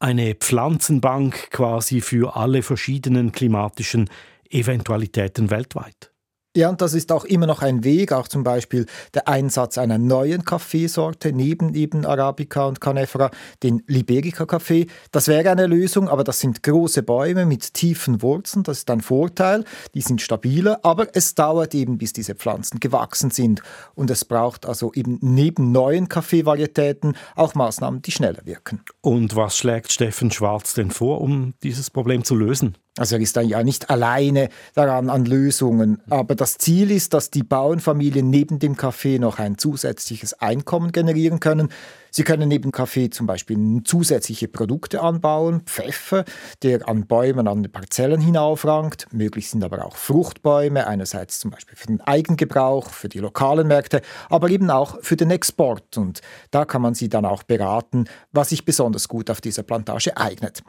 eine 0.00 0.34
Pflanzenbank 0.34 1.50
quasi 1.50 2.00
für 2.00 2.34
alle 2.34 2.62
verschiedenen 2.62 3.32
klimatischen 3.32 4.08
Eventualitäten 4.48 5.50
weltweit. 5.50 6.10
Ja, 6.56 6.68
und 6.68 6.80
das 6.80 6.94
ist 6.94 7.12
auch 7.12 7.24
immer 7.24 7.46
noch 7.46 7.62
ein 7.62 7.84
Weg, 7.84 8.10
auch 8.10 8.26
zum 8.26 8.42
Beispiel 8.42 8.86
der 9.14 9.28
Einsatz 9.28 9.78
einer 9.78 9.98
neuen 9.98 10.44
Kaffeesorte 10.44 11.32
neben 11.32 11.74
eben 11.74 12.04
Arabica 12.04 12.66
und 12.66 12.80
Canefra, 12.80 13.30
den 13.62 13.84
Liberica-Kaffee. 13.86 14.88
Das 15.12 15.28
wäre 15.28 15.48
eine 15.48 15.68
Lösung, 15.68 16.08
aber 16.08 16.24
das 16.24 16.40
sind 16.40 16.64
große 16.64 17.04
Bäume 17.04 17.46
mit 17.46 17.74
tiefen 17.74 18.20
Wurzeln, 18.20 18.64
das 18.64 18.78
ist 18.78 18.90
ein 18.90 19.00
Vorteil, 19.00 19.64
die 19.94 20.00
sind 20.00 20.22
stabiler, 20.22 20.80
aber 20.82 21.14
es 21.14 21.36
dauert 21.36 21.72
eben, 21.72 21.98
bis 21.98 22.14
diese 22.14 22.34
Pflanzen 22.34 22.80
gewachsen 22.80 23.30
sind. 23.30 23.62
Und 23.94 24.10
es 24.10 24.24
braucht 24.24 24.66
also 24.66 24.92
eben 24.92 25.18
neben 25.20 25.70
neuen 25.70 26.08
Kaffeevarietäten 26.08 27.16
auch 27.36 27.54
Maßnahmen, 27.54 28.02
die 28.02 28.10
schneller 28.10 28.44
wirken. 28.44 28.82
Und 29.02 29.36
was 29.36 29.56
schlägt 29.56 29.92
Steffen 29.92 30.32
Schwarz 30.32 30.74
denn 30.74 30.90
vor, 30.90 31.20
um 31.20 31.54
dieses 31.62 31.90
Problem 31.90 32.24
zu 32.24 32.34
lösen? 32.34 32.76
Also 32.98 33.16
er 33.16 33.22
ist 33.22 33.36
dann 33.36 33.48
ja 33.48 33.62
nicht 33.62 33.88
alleine 33.88 34.48
daran 34.74 35.10
an 35.10 35.24
Lösungen, 35.24 36.02
aber 36.10 36.34
das 36.34 36.58
Ziel 36.58 36.90
ist, 36.90 37.14
dass 37.14 37.30
die 37.30 37.44
Bauernfamilien 37.44 38.28
neben 38.28 38.58
dem 38.58 38.76
Kaffee 38.76 39.18
noch 39.18 39.38
ein 39.38 39.58
zusätzliches 39.58 40.34
Einkommen 40.34 40.90
generieren 40.90 41.38
können, 41.38 41.68
Sie 42.10 42.24
können 42.24 42.48
neben 42.48 42.72
Kaffee 42.72 43.08
zum 43.10 43.26
Beispiel 43.26 43.82
zusätzliche 43.84 44.48
Produkte 44.48 45.00
anbauen, 45.00 45.62
Pfeffer, 45.66 46.24
der 46.62 46.88
an 46.88 47.06
Bäumen 47.06 47.46
an 47.46 47.62
den 47.62 47.70
Parzellen 47.70 48.20
hinaufrankt. 48.20 49.06
Möglich 49.12 49.48
sind 49.48 49.62
aber 49.62 49.84
auch 49.84 49.96
Fruchtbäume, 49.96 50.86
einerseits 50.86 51.38
zum 51.38 51.52
Beispiel 51.52 51.76
für 51.76 51.86
den 51.86 52.00
Eigengebrauch, 52.00 52.90
für 52.90 53.08
die 53.08 53.20
lokalen 53.20 53.68
Märkte, 53.68 54.02
aber 54.28 54.50
eben 54.50 54.70
auch 54.70 54.98
für 55.02 55.16
den 55.16 55.30
Export. 55.30 55.96
Und 55.96 56.20
da 56.50 56.64
kann 56.64 56.82
man 56.82 56.94
sie 56.94 57.08
dann 57.08 57.24
auch 57.24 57.44
beraten, 57.44 58.06
was 58.32 58.48
sich 58.48 58.64
besonders 58.64 59.06
gut 59.06 59.30
auf 59.30 59.40
dieser 59.40 59.62
Plantage 59.62 60.16
eignet. 60.16 60.62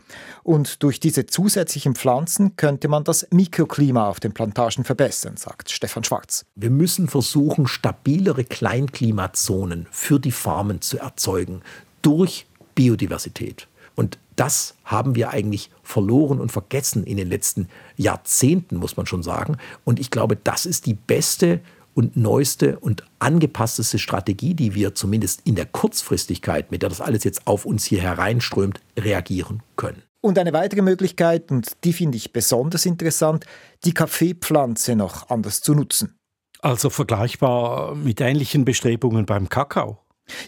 Und 0.44 0.84
durch 0.84 1.00
diese 1.00 1.26
zusätzlichen 1.26 1.96
Pflanzen 1.96 2.56
könnte 2.56 2.88
man 2.88 3.04
das 3.04 3.28
Mikroklima 3.32 4.08
auf 4.08 4.20
den 4.20 4.34
Plantagen 4.34 4.84
verbessern, 4.84 5.38
sagt 5.38 5.72
Stefan 5.72 6.04
Schwarz. 6.04 6.46
Wir 6.56 6.70
müssen 6.70 7.08
versuchen, 7.08 7.66
stabilere 7.66 8.44
Kleinklimazonen 8.44 9.88
für 9.90 10.20
die 10.20 10.32
Farmen 10.32 10.82
zu 10.82 11.00
erzeugen 11.00 11.31
erzeugen 11.32 11.62
durch 12.02 12.46
Biodiversität. 12.76 13.68
Und 13.96 14.18
das 14.36 14.76
haben 14.86 15.16
wir 15.16 15.30
eigentlich 15.30 15.70
verloren 15.84 16.40
und 16.40 16.52
vergessen 16.52 17.04
in 17.04 17.18
den 17.18 17.30
letzten 17.30 17.68
Jahrzehnten, 17.98 18.78
muss 18.78 18.98
man 18.98 19.06
schon 19.06 19.24
sagen. 19.24 19.58
Und 19.84 20.00
ich 20.00 20.10
glaube, 20.10 20.36
das 20.36 20.66
ist 20.66 20.86
die 20.86 20.94
beste 20.94 21.60
und 21.94 22.16
neueste 22.16 22.80
und 22.80 23.04
angepassteste 23.20 24.00
Strategie, 24.00 24.54
die 24.54 24.74
wir 24.74 24.96
zumindest 24.96 25.42
in 25.44 25.56
der 25.56 25.66
Kurzfristigkeit, 25.66 26.72
mit 26.72 26.82
der 26.82 26.90
das 26.90 27.02
alles 27.02 27.26
jetzt 27.26 27.46
auf 27.46 27.66
uns 27.66 27.84
hier 27.86 28.02
hereinströmt, 28.02 28.80
reagieren 28.98 29.62
können. 29.76 30.02
Und 30.22 30.40
eine 30.40 30.54
weitere 30.54 30.82
Möglichkeit, 30.82 31.52
und 31.52 31.72
die 31.84 31.94
finde 31.94 32.18
ich 32.18 32.32
besonders 32.32 32.86
interessant, 32.86 33.46
die 33.84 33.94
Kaffeepflanze 33.94 34.96
noch 34.96 35.30
anders 35.30 35.62
zu 35.62 35.76
nutzen. 35.76 36.16
Also 36.62 36.90
vergleichbar 36.90 37.96
mit 37.96 38.22
ähnlichen 38.22 38.64
Bestrebungen 38.64 39.26
beim 39.26 39.50
Kakao. 39.50 40.00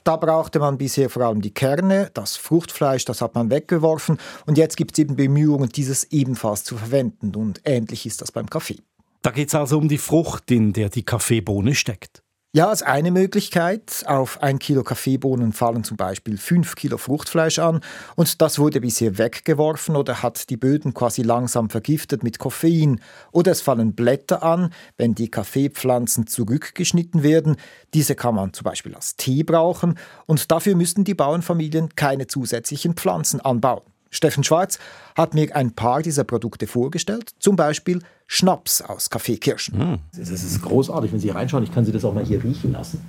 Da 0.04 0.18
brauchte 0.18 0.60
man 0.60 0.78
bisher 0.78 1.10
vor 1.10 1.24
allem 1.24 1.42
die 1.42 1.54
Kerne, 1.54 2.10
das 2.14 2.38
Fruchtfleisch, 2.38 3.06
das 3.06 3.22
hat 3.22 3.36
man 3.36 3.50
weggeworfen 3.50 4.18
und 4.46 4.58
jetzt 4.58 4.78
gibt 4.78 4.94
es 4.94 5.00
eben 5.00 5.16
Bemühungen, 5.16 5.70
dieses 5.70 6.06
ebenfalls 6.12 6.64
zu 6.64 6.78
verwenden 6.78 7.36
und 7.36 7.62
ähnlich 7.66 8.06
ist 8.06 8.22
das 8.22 8.32
beim 8.32 8.50
Kaffee. 8.50 8.80
Da 9.22 9.32
geht 9.32 9.48
es 9.48 9.56
also 9.56 9.78
um 9.78 9.88
die 9.88 9.98
Frucht, 9.98 10.52
in 10.52 10.74
der 10.74 10.90
die 10.90 11.04
Kaffeebohne 11.04 11.76
steckt. 11.76 12.24
Ja, 12.56 12.70
als 12.70 12.84
eine 12.84 13.10
Möglichkeit. 13.10 14.04
Auf 14.06 14.44
ein 14.44 14.60
Kilo 14.60 14.84
Kaffeebohnen 14.84 15.54
fallen 15.54 15.84
zum 15.84 15.98
Beispiel 15.98 16.38
fünf 16.38 16.76
Kilo 16.76 17.00
Fruchtfleisch 17.00 17.58
an 17.58 17.80
und 18.16 18.44
das 18.44 18.60
wurde 18.60 18.80
bisher 18.80 19.18
weggeworfen 19.18 19.96
oder 19.96 20.22
hat 20.22 20.52
die 20.52 20.58
Böden 20.58 20.94
quasi 20.94 21.24
langsam 21.24 21.72
vergiftet 21.72 22.22
mit 22.22 22.38
Koffein. 22.38 23.02
Oder 23.32 23.54
es 23.54 23.62
fallen 23.62 23.96
Blätter 23.96 24.44
an, 24.44 24.70
wenn 24.98 25.16
die 25.16 25.32
Kaffeepflanzen 25.32 26.28
zurückgeschnitten 26.28 27.24
werden. 27.24 27.56
Diese 27.96 28.14
kann 28.14 28.36
man 28.36 28.54
zum 28.54 28.66
Beispiel 28.66 28.94
als 28.94 29.16
Tee 29.16 29.42
brauchen 29.42 29.98
und 30.28 30.52
dafür 30.52 30.76
müssten 30.76 31.06
die 31.06 31.16
Bauernfamilien 31.16 31.96
keine 31.96 32.28
zusätzlichen 32.28 32.94
Pflanzen 32.94 33.42
anbauen. 33.42 33.93
Steffen 34.14 34.44
Schwarz 34.44 34.80
hat 35.16 35.34
mir 35.34 35.56
ein 35.56 35.72
paar 35.72 36.02
dieser 36.02 36.24
Produkte 36.24 36.68
vorgestellt, 36.68 37.34
zum 37.40 37.56
Beispiel 37.56 38.00
Schnaps 38.28 38.82
aus 38.82 39.10
Kaffeekirschen. 39.10 39.78
Mm. 39.78 40.00
Das 40.18 40.30
ist 40.30 40.62
großartig, 40.62 41.12
wenn 41.12 41.20
Sie 41.20 41.28
hier 41.28 41.36
reinschauen. 41.36 41.64
Ich 41.64 41.74
kann 41.74 41.84
Sie 41.84 41.92
das 41.92 42.06
auch 42.06 42.14
mal 42.14 42.24
hier 42.24 42.44
riechen 42.44 42.72
lassen. 42.72 43.04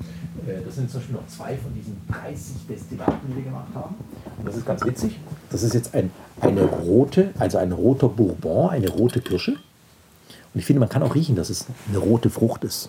Äh, 0.46 0.64
das 0.64 0.76
sind 0.76 0.90
zum 0.90 1.00
Beispiel 1.00 1.16
noch 1.16 1.26
zwei 1.28 1.56
von 1.56 1.74
diesen 1.74 2.00
30 2.10 2.66
Destillaten, 2.68 3.18
die 3.28 3.36
wir 3.36 3.44
gemacht 3.44 3.68
haben. 3.74 3.94
Und 4.38 4.48
das 4.48 4.56
ist 4.56 4.66
ganz 4.66 4.84
witzig. 4.84 5.18
Das 5.50 5.62
ist 5.62 5.74
jetzt 5.74 5.94
ein, 5.94 6.10
eine 6.40 6.62
rote, 6.62 7.32
also 7.38 7.58
ein 7.58 7.72
roter 7.72 8.08
Bourbon, 8.08 8.70
eine 8.70 8.88
rote 8.88 9.20
Kirsche. 9.20 9.52
Und 9.52 10.60
ich 10.60 10.66
finde, 10.66 10.80
man 10.80 10.88
kann 10.88 11.02
auch 11.02 11.14
riechen, 11.14 11.36
dass 11.36 11.50
es 11.50 11.66
eine 11.88 11.98
rote 11.98 12.30
Frucht 12.30 12.64
ist. 12.64 12.88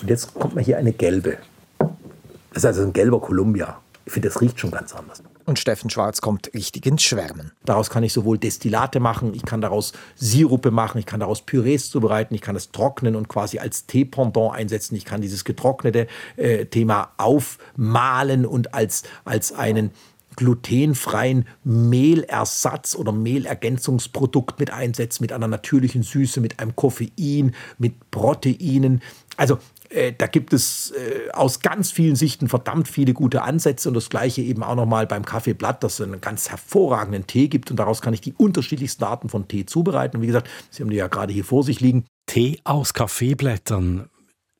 Und 0.00 0.08
jetzt 0.08 0.34
kommt 0.34 0.54
mal 0.54 0.64
hier 0.64 0.78
eine 0.78 0.92
gelbe. 0.92 1.38
Das 1.78 2.58
ist 2.58 2.66
also 2.66 2.82
ein 2.82 2.92
gelber 2.92 3.20
Columbia. 3.20 3.78
Ich 4.04 4.12
finde, 4.12 4.28
das 4.28 4.40
riecht 4.40 4.58
schon 4.58 4.70
ganz 4.70 4.94
anders. 4.94 5.22
Und 5.44 5.58
Steffen 5.58 5.90
Schwarz 5.90 6.20
kommt 6.20 6.50
richtig 6.54 6.86
ins 6.86 7.02
Schwärmen. 7.02 7.52
Daraus 7.64 7.90
kann 7.90 8.04
ich 8.04 8.12
sowohl 8.12 8.38
Destillate 8.38 9.00
machen, 9.00 9.34
ich 9.34 9.44
kann 9.44 9.60
daraus 9.60 9.92
Sirupe 10.14 10.70
machen, 10.70 10.98
ich 10.98 11.06
kann 11.06 11.20
daraus 11.20 11.42
Pürees 11.42 11.90
zubereiten, 11.90 12.34
ich 12.34 12.40
kann 12.40 12.56
es 12.56 12.70
trocknen 12.70 13.16
und 13.16 13.28
quasi 13.28 13.58
als 13.58 13.86
Teependant 13.86 14.54
einsetzen. 14.54 14.94
Ich 14.94 15.04
kann 15.04 15.20
dieses 15.20 15.44
getrocknete 15.44 16.06
äh, 16.36 16.66
Thema 16.66 17.12
aufmalen 17.16 18.46
und 18.46 18.74
als, 18.74 19.02
als 19.24 19.52
einen 19.52 19.90
glutenfreien 20.36 21.46
Mehlersatz 21.64 22.94
oder 22.94 23.12
Mehlergänzungsprodukt 23.12 24.60
mit 24.60 24.70
einsetzen, 24.70 25.22
mit 25.22 25.32
einer 25.32 25.48
natürlichen 25.48 26.02
Süße, 26.02 26.40
mit 26.40 26.58
einem 26.58 26.76
Koffein, 26.76 27.54
mit 27.78 28.10
Proteinen. 28.10 29.02
Also 29.36 29.58
äh, 29.92 30.12
da 30.16 30.26
gibt 30.26 30.52
es 30.52 30.92
äh, 30.92 31.30
aus 31.32 31.60
ganz 31.60 31.90
vielen 31.90 32.16
Sichten 32.16 32.48
verdammt 32.48 32.88
viele 32.88 33.12
gute 33.12 33.42
Ansätze 33.42 33.88
und 33.88 33.94
das 33.94 34.10
gleiche 34.10 34.42
eben 34.42 34.62
auch 34.62 34.74
nochmal 34.74 35.06
beim 35.06 35.24
Kaffeeblatt, 35.24 35.82
das 35.84 36.00
einen 36.00 36.20
ganz 36.20 36.50
hervorragenden 36.50 37.26
Tee 37.26 37.48
gibt 37.48 37.70
und 37.70 37.76
daraus 37.76 38.00
kann 38.00 38.14
ich 38.14 38.20
die 38.20 38.32
unterschiedlichsten 38.32 39.04
Arten 39.04 39.28
von 39.28 39.48
Tee 39.48 39.66
zubereiten. 39.66 40.16
Und 40.16 40.22
wie 40.22 40.28
gesagt, 40.28 40.48
Sie 40.70 40.82
haben 40.82 40.90
die 40.90 40.96
ja 40.96 41.08
gerade 41.08 41.32
hier 41.32 41.44
vor 41.44 41.62
sich 41.62 41.80
liegen. 41.80 42.04
Tee 42.26 42.60
aus 42.64 42.94
Kaffeeblättern, 42.94 44.08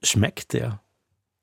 schmeckt 0.03 0.53
der? 0.53 0.81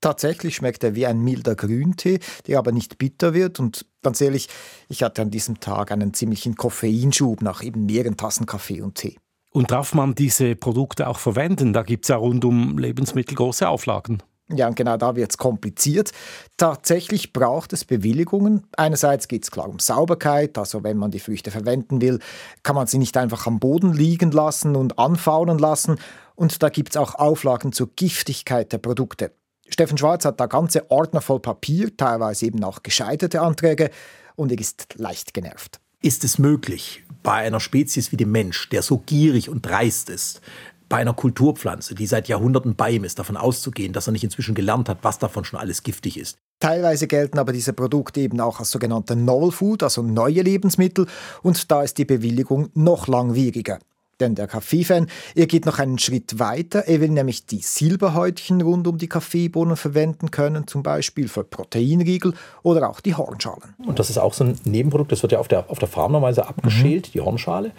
Tatsächlich 0.01 0.55
schmeckt 0.55 0.83
er 0.83 0.95
wie 0.95 1.05
ein 1.05 1.21
milder 1.21 1.55
Grüntee, 1.55 2.19
der 2.47 2.59
aber 2.59 2.71
nicht 2.71 2.97
bitter 2.97 3.33
wird. 3.33 3.59
Und 3.59 3.85
ganz 4.01 4.21
ehrlich, 4.21 4.47
ich 4.87 5.03
hatte 5.03 5.21
an 5.21 5.31
diesem 5.31 5.59
Tag 5.59 5.91
einen 5.91 6.13
ziemlichen 6.13 6.55
Koffeinschub 6.55 7.41
nach 7.41 7.61
eben 7.63 7.85
mehreren 7.85 8.15
Tassen 8.15 8.45
Kaffee 8.45 8.81
und 8.81 8.95
Tee. 8.95 9.17
Und 9.51 9.71
darf 9.71 9.93
man 9.93 10.15
diese 10.15 10.55
Produkte 10.55 11.07
auch 11.07 11.19
verwenden? 11.19 11.73
Da 11.73 11.83
gibt 11.83 12.05
es 12.05 12.09
ja 12.09 12.17
rund 12.17 12.45
um 12.45 12.77
Lebensmittel 12.77 13.35
große 13.35 13.67
Auflagen. 13.67 14.21
Ja, 14.51 14.67
und 14.67 14.75
genau 14.75 14.97
da 14.97 15.15
wird 15.15 15.29
es 15.31 15.37
kompliziert. 15.37 16.11
Tatsächlich 16.57 17.33
braucht 17.33 17.71
es 17.71 17.85
Bewilligungen. 17.85 18.65
Einerseits 18.75 19.27
geht 19.27 19.43
es 19.43 19.51
klar 19.51 19.69
um 19.69 19.77
Sauberkeit, 19.77 20.57
also 20.57 20.83
wenn 20.83 20.97
man 20.97 21.11
die 21.11 21.19
Früchte 21.19 21.51
verwenden 21.51 22.01
will, 22.01 22.19
kann 22.63 22.75
man 22.75 22.87
sie 22.87 22.97
nicht 22.97 23.15
einfach 23.15 23.45
am 23.45 23.59
Boden 23.59 23.93
liegen 23.93 24.31
lassen 24.31 24.75
und 24.75 24.97
anfaulen 24.97 25.59
lassen. 25.59 25.99
Und 26.35 26.63
da 26.63 26.69
gibt 26.69 26.91
es 26.91 26.97
auch 26.97 27.15
Auflagen 27.15 27.73
zur 27.73 27.89
Giftigkeit 27.95 28.71
der 28.73 28.79
Produkte. 28.79 29.33
Steffen 29.67 29.99
Schwarz 29.99 30.25
hat 30.25 30.39
da 30.39 30.47
ganze 30.47 30.89
Ordner 30.89 31.21
voll 31.21 31.39
Papier, 31.39 31.95
teilweise 31.95 32.47
eben 32.47 32.63
auch 32.63 32.81
gescheiterte 32.81 33.41
Anträge, 33.41 33.91
und 34.35 34.51
er 34.51 34.59
ist 34.59 34.95
leicht 34.97 35.33
genervt. 35.33 35.79
Ist 36.01 36.23
es 36.23 36.39
möglich, 36.39 37.03
bei 37.23 37.33
einer 37.33 37.59
Spezies 37.59 38.11
wie 38.11 38.17
dem 38.17 38.31
Mensch, 38.31 38.69
der 38.69 38.81
so 38.81 38.99
gierig 38.99 39.49
und 39.49 39.65
dreist 39.65 40.09
ist, 40.09 40.41
bei 40.89 40.97
einer 40.97 41.13
Kulturpflanze, 41.13 41.93
die 41.93 42.07
seit 42.07 42.27
Jahrhunderten 42.27 42.75
bei 42.75 42.91
ihm 42.91 43.03
ist, 43.03 43.19
davon 43.19 43.37
auszugehen, 43.37 43.93
dass 43.93 44.07
er 44.07 44.11
nicht 44.11 44.23
inzwischen 44.23 44.55
gelernt 44.55 44.89
hat, 44.89 44.99
was 45.03 45.19
davon 45.19 45.45
schon 45.45 45.59
alles 45.59 45.83
giftig 45.83 46.17
ist? 46.17 46.39
Teilweise 46.59 47.07
gelten 47.07 47.37
aber 47.39 47.53
diese 47.53 47.73
Produkte 47.73 48.19
eben 48.19 48.41
auch 48.41 48.59
als 48.59 48.71
sogenannte 48.71 49.15
Novel 49.15 49.51
Food, 49.51 49.83
also 49.83 50.01
neue 50.01 50.41
Lebensmittel, 50.41 51.05
und 51.43 51.71
da 51.71 51.83
ist 51.83 51.97
die 51.99 52.05
Bewilligung 52.05 52.69
noch 52.73 53.07
langwieriger. 53.07 53.79
Denn 54.19 54.35
der 54.35 54.47
Kaffeefan, 54.47 55.07
er 55.35 55.47
geht 55.47 55.65
noch 55.65 55.79
einen 55.79 55.97
Schritt 55.97 56.39
weiter. 56.39 56.87
Er 56.87 56.99
will 56.99 57.09
nämlich 57.09 57.45
die 57.45 57.61
Silberhäutchen 57.61 58.61
rund 58.61 58.87
um 58.87 58.97
die 58.97 59.07
Kaffeebohnen 59.07 59.77
verwenden 59.77 60.31
können, 60.31 60.67
zum 60.67 60.83
Beispiel 60.83 61.27
für 61.27 61.43
Proteinriegel 61.43 62.33
oder 62.61 62.89
auch 62.89 62.99
die 62.99 63.15
Hornschalen. 63.15 63.75
Und 63.85 63.99
das 63.99 64.09
ist 64.09 64.17
auch 64.17 64.33
so 64.33 64.43
ein 64.43 64.59
Nebenprodukt, 64.65 65.11
das 65.11 65.21
wird 65.21 65.31
ja 65.31 65.39
auf 65.39 65.47
der, 65.47 65.69
auf 65.69 65.79
der 65.79 65.87
Farm 65.87 66.11
normalerweise 66.11 66.47
abgeschält, 66.47 67.07
mhm. 67.07 67.11
die 67.13 67.21
Hornschale. 67.21 67.71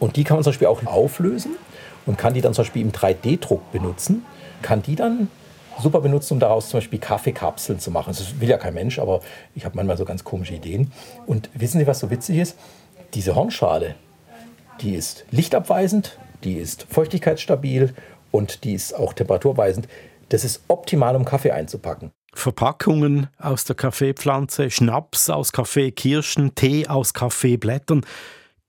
Und 0.00 0.16
die 0.16 0.24
kann 0.24 0.36
man 0.36 0.44
zum 0.44 0.50
Beispiel 0.50 0.66
auch 0.66 0.84
auflösen 0.86 1.52
und 2.04 2.18
kann 2.18 2.34
die 2.34 2.40
dann 2.40 2.52
zum 2.52 2.64
Beispiel 2.64 2.82
im 2.82 2.92
3D-Druck 2.92 3.72
benutzen, 3.72 4.24
kann 4.60 4.82
die 4.82 4.96
dann 4.96 5.28
super 5.80 6.00
benutzen, 6.00 6.34
um 6.34 6.40
daraus 6.40 6.68
zum 6.68 6.78
Beispiel 6.78 6.98
Kaffeekapseln 6.98 7.80
zu 7.80 7.90
machen. 7.90 8.14
Das 8.16 8.40
will 8.40 8.48
ja 8.48 8.58
kein 8.58 8.74
Mensch, 8.74 8.98
aber 8.98 9.20
ich 9.54 9.64
habe 9.64 9.76
manchmal 9.76 9.96
so 9.96 10.04
ganz 10.04 10.24
komische 10.24 10.54
Ideen. 10.54 10.92
Und 11.26 11.50
wissen 11.54 11.78
Sie, 11.78 11.86
was 11.86 12.00
so 12.00 12.10
witzig 12.10 12.38
ist? 12.38 12.56
Diese 13.14 13.34
Hornschale, 13.34 13.94
die 14.80 14.94
ist 14.94 15.24
lichtabweisend, 15.30 16.18
die 16.42 16.54
ist 16.54 16.86
feuchtigkeitsstabil 16.90 17.94
und 18.30 18.64
die 18.64 18.74
ist 18.74 18.94
auch 18.94 19.12
temperaturweisend. 19.12 19.88
Das 20.28 20.44
ist 20.44 20.62
optimal, 20.68 21.16
um 21.16 21.24
Kaffee 21.24 21.52
einzupacken. 21.52 22.10
Verpackungen 22.34 23.28
aus 23.38 23.64
der 23.64 23.76
Kaffeepflanze, 23.76 24.70
Schnaps 24.70 25.30
aus 25.30 25.52
Kaffeekirschen, 25.52 26.54
Tee 26.54 26.88
aus 26.88 27.14
Kaffeeblättern. 27.14 28.04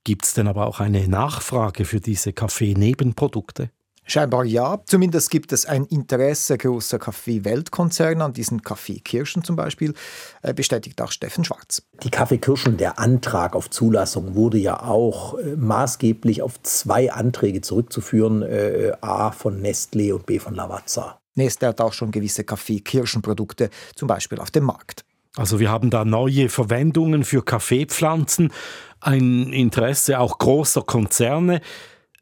Gibt 0.04 0.26
es 0.26 0.34
denn 0.36 0.48
aber 0.48 0.68
auch 0.68 0.80
eine 0.80 1.08
Nachfrage 1.08 1.84
für 1.86 2.00
diese 2.00 2.32
Kaffee-Nebenprodukte? 2.32 3.72
Scheinbar 4.08 4.46
ja. 4.46 4.80
Zumindest 4.86 5.32
gibt 5.32 5.52
es 5.52 5.66
ein 5.66 5.86
Interesse 5.86 6.58
großer 6.58 7.00
Kaffee-Weltkonzerne 7.00 8.24
an 8.24 8.34
diesen 8.34 8.62
Kaffeekirschen 8.62 9.44
zum 9.44 9.56
Beispiel, 9.56 9.96
äh, 10.44 10.54
bestätigt 10.54 11.02
auch 11.02 11.12
Steffen 11.12 11.44
Schwarz. 11.44 11.82
Die 12.04 12.12
Kaffeekirschen, 12.12 12.78
der 12.78 13.00
Antrag 13.00 13.56
auf 13.56 13.72
Zulassung 13.72 14.36
wurde 14.36 14.60
ja 14.60 14.84
auch 14.84 15.40
äh, 15.40 15.56
maßgeblich 15.56 16.44
auf 16.44 16.62
zwei 16.62 17.12
Anträge 17.12 17.62
zurückzuführen, 17.62 18.44
äh, 18.44 18.92
A 19.02 19.32
von 19.32 19.60
Nestlé 19.60 20.14
und 20.14 20.28
B 20.28 20.38
von 20.38 20.54
Lavazza. 20.54 21.20
Nestlé 21.36 21.68
hat 21.68 21.82
auch 21.82 21.94
schon 21.94 22.12
gewisse 22.12 22.44
Kaffee-Kirschenprodukte, 22.44 23.72
zum 23.96 24.08
Beispiel 24.08 24.40
auf 24.40 24.52
dem 24.52 24.66
Markt. 24.66 25.04
Also 25.36 25.60
wir 25.60 25.70
haben 25.70 25.90
da 25.90 26.06
neue 26.06 26.48
Verwendungen 26.50 27.24
für 27.24 27.44
Kaffeepflanzen, 27.44 28.54
ein 29.02 29.52
Interesse 29.52 30.20
auch 30.20 30.38
großer 30.38 30.84
Konzerne 30.84 31.62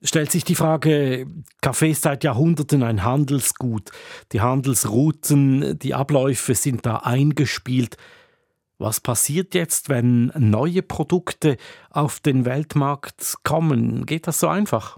stellt 0.03 0.31
sich 0.31 0.43
die 0.43 0.55
Frage, 0.55 1.25
Kaffee 1.61 1.91
ist 1.91 2.03
seit 2.03 2.23
Jahrhunderten 2.23 2.83
ein 2.83 3.03
Handelsgut. 3.03 3.91
Die 4.31 4.41
Handelsrouten, 4.41 5.79
die 5.79 5.93
Abläufe 5.93 6.55
sind 6.55 6.85
da 6.85 6.97
eingespielt. 6.97 7.97
Was 8.77 8.99
passiert 8.99 9.55
jetzt, 9.55 9.89
wenn 9.89 10.31
neue 10.35 10.81
Produkte 10.81 11.57
auf 11.89 12.19
den 12.19 12.45
Weltmarkt 12.45 13.35
kommen? 13.43 14.05
Geht 14.05 14.27
das 14.27 14.39
so 14.39 14.47
einfach? 14.47 14.97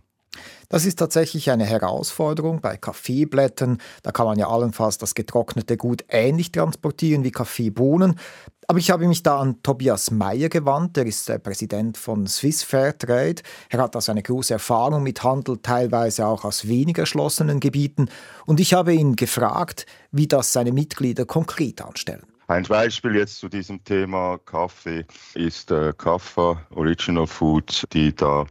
Das 0.70 0.86
ist 0.86 0.98
tatsächlich 0.98 1.52
eine 1.52 1.66
Herausforderung 1.66 2.60
bei 2.62 2.78
Kaffeeblättern. 2.78 3.78
Da 4.04 4.12
kann 4.12 4.26
man 4.26 4.40
ja 4.40 4.50
allenfalls 4.50 4.98
das 4.98 5.14
getrocknete 5.14 5.78
Gut 5.78 6.04
ähnlich 6.10 6.52
transportieren 6.52 7.24
wie 7.24 7.32
Kaffeebohnen. 7.32 8.20
Aber 8.68 8.80
ich 8.80 8.90
habe 8.90 9.08
mich 9.08 9.22
da 9.22 9.40
an 9.40 9.62
Tobias 9.62 10.10
Meyer 10.10 10.50
gewandt, 10.50 10.98
der 10.98 11.06
ist 11.06 11.30
der 11.30 11.38
Präsident 11.38 11.98
von 11.98 12.26
Swiss 12.26 12.64
Fairtrade. 12.64 13.44
Er 13.70 13.80
hat 13.80 13.96
also 13.96 14.12
eine 14.12 14.24
große 14.24 14.54
Erfahrung 14.54 15.04
mit 15.04 15.24
Handel, 15.24 15.58
teilweise 15.62 16.26
auch 16.26 16.44
aus 16.46 16.68
wenig 16.68 16.98
erschlossenen 16.98 17.60
Gebieten. 17.60 18.10
Und 18.46 18.60
ich 18.60 18.74
habe 18.74 18.94
ihn 18.94 19.16
gefragt, 19.16 19.86
wie 20.12 20.28
das 20.28 20.52
seine 20.52 20.72
Mitglieder 20.72 21.26
konkret 21.26 21.82
anstellen. 21.82 22.24
Ein 22.48 22.64
Beispiel 22.64 23.16
jetzt 23.16 23.40
zu 23.40 23.50
diesem 23.50 23.84
Thema 23.84 24.38
Kaffee 24.46 25.06
ist 25.34 25.72
äh, 25.72 25.94
Kaffa 25.98 26.62
Original 26.76 27.26
Foods, 27.26 27.86
die 27.92 28.16
da 28.16 28.46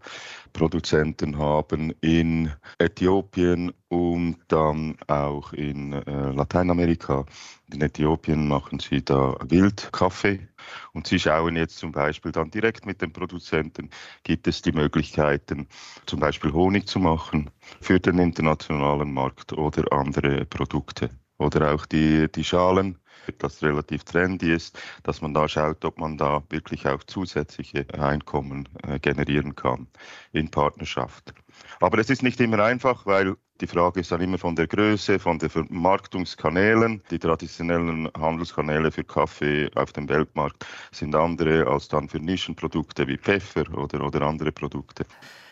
Produzenten 0.55 1.37
haben 1.37 1.93
in 2.01 2.51
Äthiopien 2.79 3.73
und 3.89 4.39
dann 4.49 4.97
auch 5.09 5.53
in 5.53 5.93
äh, 5.93 6.31
Lateinamerika. 6.31 7.27
In 7.73 7.83
Äthiopien 7.83 8.49
machen 8.49 8.79
sie 8.79 9.05
da 9.05 9.37
Wildkaffee. 9.49 10.49
Und 10.93 11.07
sie 11.09 11.19
schauen 11.19 11.57
jetzt 11.57 11.77
zum 11.79 11.93
Beispiel 11.93 12.33
dann 12.33 12.51
direkt 12.51 12.87
mit 12.87 13.03
den 13.03 13.13
Produzenten, 13.13 13.91
gibt 14.23 14.47
es 14.47 14.63
die 14.63 14.73
Möglichkeiten, 14.73 15.67
zum 16.07 16.21
Beispiel 16.21 16.53
Honig 16.53 16.87
zu 16.87 17.01
machen 17.01 17.51
für 17.81 18.01
den 18.01 18.19
internationalen 18.19 19.13
Markt 19.13 19.53
oder 19.53 19.93
andere 19.93 20.47
Produkte. 20.47 21.11
Oder 21.39 21.75
auch 21.75 21.85
die, 21.85 22.31
die 22.31 22.45
Schalen 22.45 22.99
das 23.39 23.63
relativ 23.63 24.05
trendy 24.05 24.53
ist, 24.53 24.79
dass 25.03 25.21
man 25.21 25.35
da 25.35 25.49
schaut, 25.49 25.85
ob 25.85 25.99
man 25.99 26.17
da 26.17 26.43
wirklich 26.51 26.87
auch 26.87 27.03
zusätzliche 27.05 27.87
Einkommen 27.95 28.69
äh, 28.87 28.99
generieren 28.99 29.55
kann 29.55 29.87
in 30.33 30.51
Partnerschaft. 30.51 31.35
Aber 31.81 31.99
es 31.99 32.11
ist 32.11 32.23
nicht 32.23 32.41
immer 32.41 32.61
einfach, 32.61 33.07
weil 33.07 33.37
die 33.61 33.67
Frage 33.69 34.01
ist 34.01 34.11
dann 34.11 34.21
immer 34.21 34.39
von 34.39 34.57
der 34.57 34.67
Größe, 34.67 35.19
von 35.19 35.39
den 35.39 35.49
Vermarktungskanälen. 35.49 37.03
Die 37.11 37.19
traditionellen 37.21 38.11
Handelskanäle 38.19 38.91
für 38.91 39.05
Kaffee 39.05 39.71
auf 39.77 39.93
dem 39.93 40.09
Weltmarkt 40.09 40.67
sind 40.91 41.15
andere 41.15 41.67
als 41.67 41.89
dann 41.89 42.09
für 42.09 42.19
Nischenprodukte 42.19 43.07
wie 43.07 43.17
Pfeffer 43.17 43.63
oder, 43.77 44.05
oder 44.05 44.23
andere 44.23 44.51
Produkte. 44.51 45.05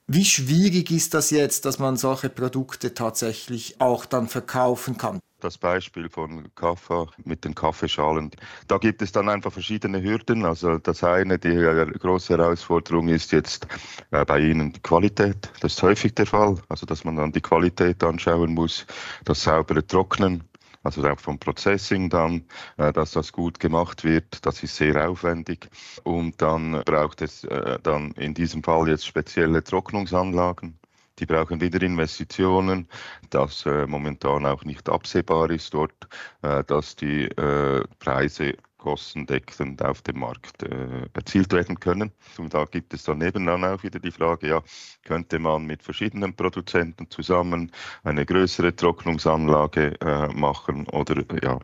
Wie 0.08 0.24
schwierig 0.24 0.90
ist 0.90 1.14
das 1.14 1.30
jetzt, 1.30 1.64
dass 1.64 1.78
man 1.78 1.96
solche 1.96 2.28
Produkte 2.28 2.92
tatsächlich 2.92 3.80
auch 3.80 4.04
dann 4.04 4.26
verkaufen 4.26 4.98
kann? 4.98 5.20
Das 5.42 5.58
Beispiel 5.58 6.08
von 6.08 6.54
Kaffa 6.54 7.06
mit 7.24 7.44
den 7.44 7.54
Kaffeeschalen. 7.54 8.30
Da 8.68 8.78
gibt 8.78 9.02
es 9.02 9.12
dann 9.12 9.28
einfach 9.28 9.52
verschiedene 9.52 10.02
Hürden. 10.02 10.44
Also 10.44 10.78
das 10.78 11.02
eine, 11.04 11.38
die 11.38 11.54
große 11.98 12.36
Herausforderung 12.36 13.08
ist 13.08 13.32
jetzt 13.32 13.66
äh, 14.10 14.24
bei 14.24 14.40
Ihnen 14.40 14.72
die 14.72 14.80
Qualität. 14.80 15.50
Das 15.60 15.74
ist 15.74 15.82
häufig 15.82 16.14
der 16.14 16.26
Fall. 16.26 16.56
Also 16.68 16.86
dass 16.86 17.04
man 17.04 17.16
dann 17.16 17.32
die 17.32 17.40
Qualität 17.40 18.02
anschauen 18.04 18.54
muss, 18.54 18.86
das 19.24 19.42
saubere 19.42 19.86
Trocknen. 19.86 20.44
Also 20.84 21.06
auch 21.08 21.20
vom 21.20 21.38
Processing 21.38 22.10
dann, 22.10 22.44
äh, 22.76 22.92
dass 22.92 23.12
das 23.12 23.32
gut 23.32 23.60
gemacht 23.60 24.02
wird, 24.04 24.44
das 24.44 24.62
ist 24.62 24.76
sehr 24.76 25.08
aufwendig. 25.08 25.68
Und 26.02 26.42
dann 26.42 26.82
braucht 26.84 27.22
es 27.22 27.44
äh, 27.44 27.78
dann 27.82 28.12
in 28.12 28.34
diesem 28.34 28.62
Fall 28.62 28.88
jetzt 28.88 29.06
spezielle 29.06 29.62
Trocknungsanlagen 29.62 30.78
die 31.22 31.26
brauchen 31.26 31.60
wieder 31.60 31.80
Investitionen, 31.82 32.88
das 33.30 33.64
äh, 33.64 33.86
momentan 33.86 34.44
auch 34.44 34.64
nicht 34.64 34.88
absehbar 34.88 35.50
ist 35.50 35.72
dort, 35.72 36.08
äh, 36.42 36.64
dass 36.64 36.96
die 36.96 37.26
äh, 37.26 37.84
Preise 38.00 38.54
kostendeckend 38.78 39.80
auf 39.84 40.02
dem 40.02 40.18
Markt 40.18 40.64
äh, 40.64 41.06
erzielt 41.14 41.52
werden 41.52 41.78
können. 41.78 42.10
Und 42.38 42.52
da 42.52 42.64
gibt 42.64 42.92
es 42.92 43.04
dann 43.04 43.22
auch 43.22 43.82
wieder 43.84 44.00
die 44.00 44.10
Frage, 44.10 44.48
ja, 44.48 44.62
könnte 45.04 45.38
man 45.38 45.64
mit 45.64 45.84
verschiedenen 45.84 46.34
Produzenten 46.34 47.08
zusammen 47.08 47.70
eine 48.02 48.26
größere 48.26 48.74
Trocknungsanlage 48.74 50.00
äh, 50.00 50.26
machen 50.34 50.88
oder 50.88 51.22
ja. 51.40 51.60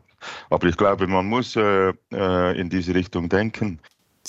Aber 0.49 0.67
ich 0.67 0.77
glaube, 0.77 1.05
man 1.07 1.25
muss 1.25 1.57
äh, 1.57 1.91
äh 2.13 2.57
in 2.57 2.69
diese 2.69 2.95
Richtung 2.95 3.27
denken. 3.27 3.81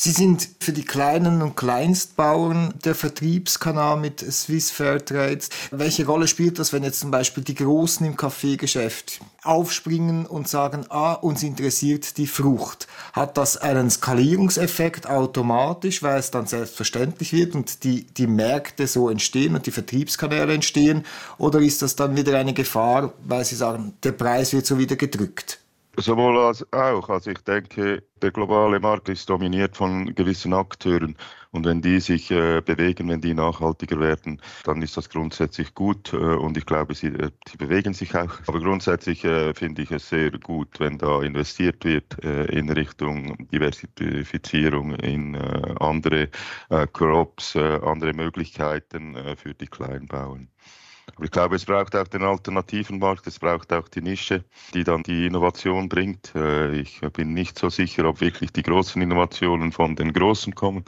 Sie 0.02 0.12
sind 0.12 0.48
für 0.60 0.72
die 0.72 0.86
kleinen 0.86 1.42
und 1.42 1.56
Kleinstbauern 1.56 2.72
der 2.86 2.94
Vertriebskanal 2.94 3.98
mit 3.98 4.20
Swiss 4.20 4.70
Fairtrade. 4.70 5.40
Welche 5.72 6.06
Rolle 6.06 6.26
spielt 6.26 6.58
das, 6.58 6.72
wenn 6.72 6.84
jetzt 6.84 7.00
zum 7.00 7.10
Beispiel 7.10 7.44
die 7.44 7.54
Großen 7.54 8.06
im 8.06 8.16
Kaffeegeschäft 8.16 9.20
aufspringen 9.42 10.24
und 10.24 10.48
sagen, 10.48 10.86
ah, 10.88 11.12
uns 11.12 11.42
interessiert 11.42 12.16
die 12.16 12.26
Frucht? 12.26 12.88
Hat 13.12 13.36
das 13.36 13.58
einen 13.58 13.90
Skalierungseffekt 13.90 15.06
automatisch, 15.06 16.02
weil 16.02 16.18
es 16.18 16.30
dann 16.30 16.46
selbstverständlich 16.46 17.34
wird 17.34 17.54
und 17.54 17.84
die, 17.84 18.06
die 18.06 18.26
Märkte 18.26 18.86
so 18.86 19.10
entstehen 19.10 19.54
und 19.54 19.66
die 19.66 19.70
Vertriebskanäle 19.70 20.54
entstehen? 20.54 21.04
Oder 21.36 21.60
ist 21.60 21.82
das 21.82 21.94
dann 21.94 22.16
wieder 22.16 22.38
eine 22.38 22.54
Gefahr, 22.54 23.12
weil 23.22 23.44
Sie 23.44 23.54
sagen, 23.56 23.92
der 24.02 24.12
Preis 24.12 24.54
wird 24.54 24.64
so 24.64 24.78
wieder 24.78 24.96
gedrückt? 24.96 25.59
Sowohl 25.96 26.38
als 26.38 26.64
auch. 26.72 27.08
Also 27.08 27.30
ich 27.30 27.40
denke, 27.40 28.02
der 28.22 28.30
globale 28.30 28.80
Markt 28.80 29.08
ist 29.08 29.28
dominiert 29.28 29.76
von 29.76 30.14
gewissen 30.14 30.54
Akteuren 30.54 31.16
und 31.52 31.66
wenn 31.66 31.82
die 31.82 31.98
sich 31.98 32.30
äh, 32.30 32.60
bewegen, 32.60 33.08
wenn 33.08 33.20
die 33.20 33.34
nachhaltiger 33.34 33.98
werden, 33.98 34.40
dann 34.64 34.82
ist 34.82 34.96
das 34.96 35.08
grundsätzlich 35.08 35.74
gut 35.74 36.12
äh, 36.12 36.16
und 36.16 36.56
ich 36.56 36.64
glaube, 36.64 36.94
sie, 36.94 37.08
äh, 37.08 37.30
sie 37.48 37.56
bewegen 37.56 37.92
sich 37.92 38.14
auch. 38.14 38.32
Aber 38.46 38.60
grundsätzlich 38.60 39.24
äh, 39.24 39.52
finde 39.52 39.82
ich 39.82 39.90
es 39.90 40.08
sehr 40.08 40.30
gut, 40.30 40.78
wenn 40.78 40.96
da 40.96 41.22
investiert 41.22 41.84
wird 41.84 42.22
äh, 42.24 42.44
in 42.46 42.70
Richtung 42.70 43.48
Diversifizierung, 43.48 44.94
in 44.94 45.34
äh, 45.34 45.74
andere 45.80 46.28
Crops, 46.92 47.56
andere 47.56 48.12
Möglichkeiten 48.12 49.16
für 49.36 49.54
die 49.54 49.66
Kleinbauern. 49.66 50.48
Aber 51.16 51.24
ich 51.24 51.30
glaube, 51.30 51.56
es 51.56 51.64
braucht 51.64 51.94
auch 51.96 52.08
den 52.08 52.22
alternativen 52.22 52.98
Markt, 52.98 53.26
es 53.26 53.38
braucht 53.38 53.72
auch 53.72 53.88
die 53.88 54.00
Nische, 54.00 54.44
die 54.74 54.84
dann 54.84 55.02
die 55.02 55.26
Innovation 55.26 55.88
bringt. 55.88 56.34
Äh, 56.34 56.72
ich 56.80 57.00
bin 57.12 57.34
nicht 57.34 57.58
so 57.58 57.68
sicher, 57.68 58.04
ob 58.06 58.20
wirklich 58.20 58.52
die 58.52 58.62
großen 58.62 59.00
Innovationen 59.00 59.72
von 59.72 59.96
den 59.96 60.12
Großen 60.12 60.54
kommen, 60.54 60.84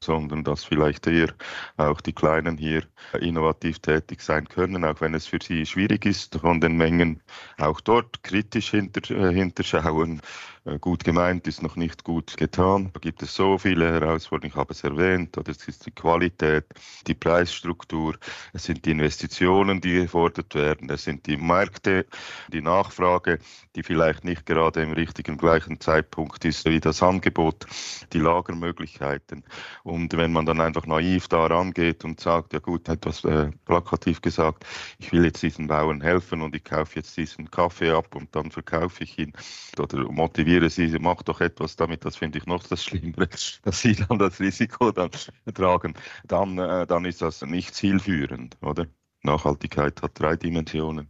sondern 0.00 0.44
dass 0.44 0.64
vielleicht 0.64 1.06
eher 1.06 1.32
auch 1.76 2.00
die 2.00 2.12
Kleinen 2.12 2.58
hier 2.58 2.84
innovativ 3.20 3.78
tätig 3.78 4.20
sein 4.20 4.48
können, 4.48 4.84
auch 4.84 5.00
wenn 5.00 5.14
es 5.14 5.26
für 5.26 5.38
sie 5.42 5.66
schwierig 5.66 6.06
ist, 6.06 6.36
von 6.36 6.60
den 6.60 6.76
Mengen 6.76 7.22
auch 7.58 7.80
dort 7.80 8.22
kritisch 8.22 8.70
hinter, 8.70 9.10
äh, 9.10 9.32
hinterschauen. 9.32 10.20
Äh, 10.64 10.78
gut 10.78 11.02
gemeint 11.02 11.48
ist 11.48 11.60
noch 11.62 11.74
nicht 11.74 12.04
gut 12.04 12.36
getan. 12.36 12.90
Da 12.92 13.00
gibt 13.00 13.22
es 13.22 13.34
so 13.34 13.58
viele 13.58 13.92
Herausforderungen, 13.92 14.52
ich 14.52 14.56
habe 14.56 14.72
es 14.72 14.84
erwähnt, 14.84 15.36
das 15.36 15.66
ist 15.66 15.86
die 15.86 15.90
Qualität, 15.90 16.66
die 17.08 17.14
Preisstruktur, 17.14 18.16
es 18.52 18.64
sind 18.64 18.84
die 18.84 18.92
Investitionen, 18.92 19.80
die 19.80 19.94
gefordert 19.94 20.54
werden, 20.54 20.88
es 20.90 21.02
sind 21.02 21.26
die 21.26 21.36
Märkte, 21.36 22.06
die 22.52 22.60
Nachfrage, 22.60 23.40
die 23.74 23.82
vielleicht 23.82 24.24
nicht 24.24 24.46
gerade 24.46 24.82
im 24.82 24.92
richtigen 24.92 25.36
gleichen 25.36 25.80
Zeitpunkt 25.80 26.44
ist 26.44 26.64
wie 26.66 26.78
das 26.78 27.02
Angebot, 27.02 27.66
die 28.12 28.20
Lagermöglichkeiten. 28.20 29.42
Und 29.82 30.16
wenn 30.16 30.32
man 30.32 30.46
dann 30.46 30.60
einfach 30.60 30.86
naiv 30.86 31.26
da 31.26 31.46
rangeht 31.46 32.04
und 32.04 32.20
sagt, 32.20 32.52
ja 32.52 32.60
gut, 32.60 32.88
etwas 32.88 33.24
äh, 33.24 33.50
plakativ 33.64 34.22
gesagt, 34.22 34.64
ich 34.98 35.10
will 35.12 35.24
jetzt 35.24 35.42
diesen 35.42 35.66
Bauern 35.66 36.00
helfen 36.00 36.40
und 36.40 36.54
ich 36.54 36.62
kaufe 36.62 36.96
jetzt 36.96 37.16
diesen 37.16 37.50
Kaffee 37.50 37.90
ab 37.90 38.14
und 38.14 38.34
dann 38.36 38.52
verkaufe 38.52 39.02
ich 39.02 39.18
ihn 39.18 39.32
oder 39.76 39.98
motiviere 40.12 40.51
motiviere 40.52 40.70
sie, 40.70 40.98
mach 40.98 41.22
doch 41.22 41.40
etwas 41.40 41.76
damit, 41.76 42.04
das 42.04 42.16
finde 42.16 42.38
ich 42.38 42.46
noch 42.46 42.64
das 42.64 42.84
Schlimmere, 42.84 43.28
dass 43.62 43.80
sie 43.80 43.94
dann 43.94 44.18
das 44.18 44.40
Risiko 44.40 44.90
dann 44.90 45.10
tragen, 45.54 45.94
dann, 46.24 46.58
äh, 46.58 46.86
dann 46.86 47.04
ist 47.04 47.22
das 47.22 47.42
nicht 47.42 47.74
zielführend, 47.74 48.56
oder? 48.60 48.86
Nachhaltigkeit 49.22 50.02
hat 50.02 50.18
drei 50.18 50.36
Dimensionen. 50.36 51.08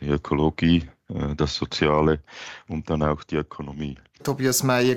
Die 0.00 0.08
Ökologie, 0.08 0.88
äh, 1.08 1.34
das 1.34 1.56
Soziale 1.56 2.22
und 2.68 2.88
dann 2.88 3.02
auch 3.02 3.24
die 3.24 3.36
Ökonomie. 3.36 3.96
Tobias 4.22 4.62
Meyer, 4.62 4.96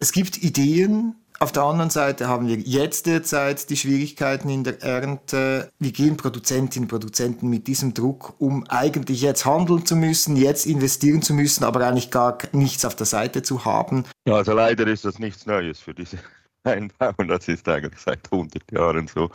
es 0.00 0.10
gibt 0.10 0.42
Ideen, 0.42 1.14
Auf 1.40 1.50
der 1.50 1.64
anderen 1.64 1.90
Seite 1.90 2.28
haben 2.28 2.46
wir 2.46 2.56
jetzt 2.56 3.06
derzeit 3.06 3.68
die 3.68 3.76
Schwierigkeiten 3.76 4.48
in 4.48 4.62
der 4.62 4.82
Ernte. 4.82 5.70
Wie 5.80 5.92
gehen 5.92 6.16
Produzentinnen 6.16 6.84
und 6.84 6.88
Produzenten 6.88 7.48
mit 7.48 7.66
diesem 7.66 7.92
Druck 7.92 8.34
um, 8.38 8.64
eigentlich 8.68 9.20
jetzt 9.20 9.44
handeln 9.44 9.84
zu 9.84 9.96
müssen, 9.96 10.36
jetzt 10.36 10.64
investieren 10.64 11.22
zu 11.22 11.34
müssen, 11.34 11.64
aber 11.64 11.86
eigentlich 11.86 12.10
gar 12.10 12.38
nichts 12.52 12.84
auf 12.84 12.94
der 12.94 13.06
Seite 13.06 13.42
zu 13.42 13.64
haben? 13.64 14.04
Ja, 14.26 14.34
also 14.34 14.52
leider 14.52 14.86
ist 14.86 15.04
das 15.04 15.18
nichts 15.18 15.44
Neues 15.44 15.80
für 15.80 15.92
diese 15.92 16.18
Einbauern. 16.62 17.28
Das 17.28 17.48
ist 17.48 17.68
eigentlich 17.68 18.00
seit 18.00 18.32
100 18.32 18.70
Jahren 18.70 19.08
so 19.08 19.30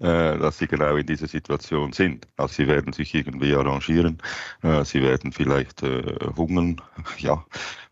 äh, 0.00 0.38
dass 0.38 0.58
sie 0.58 0.68
genau 0.68 0.94
in 0.94 1.06
dieser 1.06 1.26
Situation 1.26 1.92
sind. 1.92 2.28
Also 2.36 2.54
sie 2.54 2.68
werden 2.68 2.92
sich 2.92 3.12
irgendwie 3.14 3.52
arrangieren, 3.54 4.18
äh, 4.62 4.84
sie 4.84 5.02
werden 5.02 5.32
vielleicht 5.32 5.82
äh, 5.82 6.14
hungern, 6.36 6.80
ja, 7.18 7.44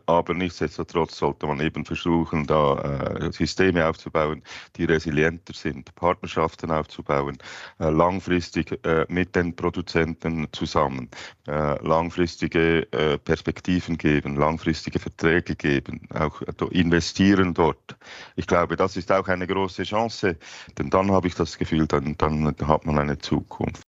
aber 0.07 0.35
nichtsdestotrotz 0.35 1.19
sollte 1.19 1.47
man 1.47 1.61
eben 1.61 1.85
versuchen, 1.85 2.47
da 2.47 2.77
äh, 2.79 3.33
Systeme 3.33 3.87
aufzubauen, 3.87 4.43
die 4.77 4.85
resilienter 4.85 5.53
sind, 5.53 5.95
Partnerschaften 5.95 6.71
aufzubauen, 6.71 7.39
äh, 7.79 7.91
langfristig 7.91 8.79
äh, 8.85 9.07
mit 9.09 9.35
den 9.37 9.55
Produzenten 9.55 10.49
zusammen, 10.53 11.11
äh, 11.47 11.83
langfristige 11.85 12.91
äh, 12.93 13.19
Perspektiven 13.19 13.99
geben, 13.99 14.37
langfristige 14.37 14.99
Verträge 14.99 15.57
geben, 15.57 16.03
auch 16.15 16.41
investieren 16.71 17.55
dort. 17.55 17.97
Ich 18.37 18.47
glaube, 18.47 18.77
das 18.77 18.97
ist 18.97 19.11
auch 19.13 19.29
eine 19.29 19.47
große 19.47 19.83
Chance, 19.83 20.37
denn 20.79 20.91
dann 20.91 21.11
habe 21.11 21.29
ich 21.29 21.35
das 21.35 21.59
Gefühl, 21.59 21.87
dann, 21.87 22.17
dann 22.17 22.55
hat 22.67 22.87
man 22.87 22.99
eine 22.99 23.19
Zukunft. 23.19 23.83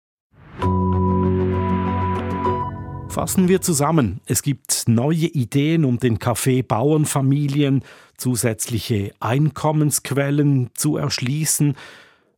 Fassen 3.18 3.48
wir 3.48 3.60
zusammen. 3.60 4.20
Es 4.26 4.42
gibt 4.42 4.84
neue 4.86 5.26
Ideen, 5.26 5.84
um 5.84 5.98
den 5.98 6.20
Kaffeebauernfamilien 6.20 7.82
zusätzliche 8.16 9.12
Einkommensquellen 9.18 10.70
zu 10.74 10.98
erschließen. 10.98 11.74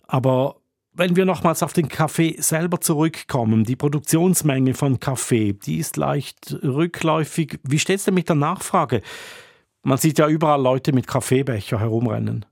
Aber 0.06 0.56
wenn 0.94 1.16
wir 1.16 1.26
nochmals 1.26 1.62
auf 1.62 1.74
den 1.74 1.90
Kaffee 1.90 2.34
selber 2.38 2.80
zurückkommen, 2.80 3.64
die 3.64 3.76
Produktionsmenge 3.76 4.72
von 4.72 4.98
Kaffee, 4.98 5.52
die 5.52 5.76
ist 5.76 5.98
leicht 5.98 6.56
rückläufig. 6.62 7.58
Wie 7.62 7.78
steht 7.78 7.98
es 7.98 8.04
denn 8.06 8.14
mit 8.14 8.30
der 8.30 8.36
Nachfrage? 8.36 9.02
Man 9.82 9.98
sieht 9.98 10.18
ja 10.18 10.28
überall 10.28 10.62
Leute 10.62 10.94
mit 10.94 11.06
Kaffeebecher 11.06 11.78
herumrennen. 11.78 12.46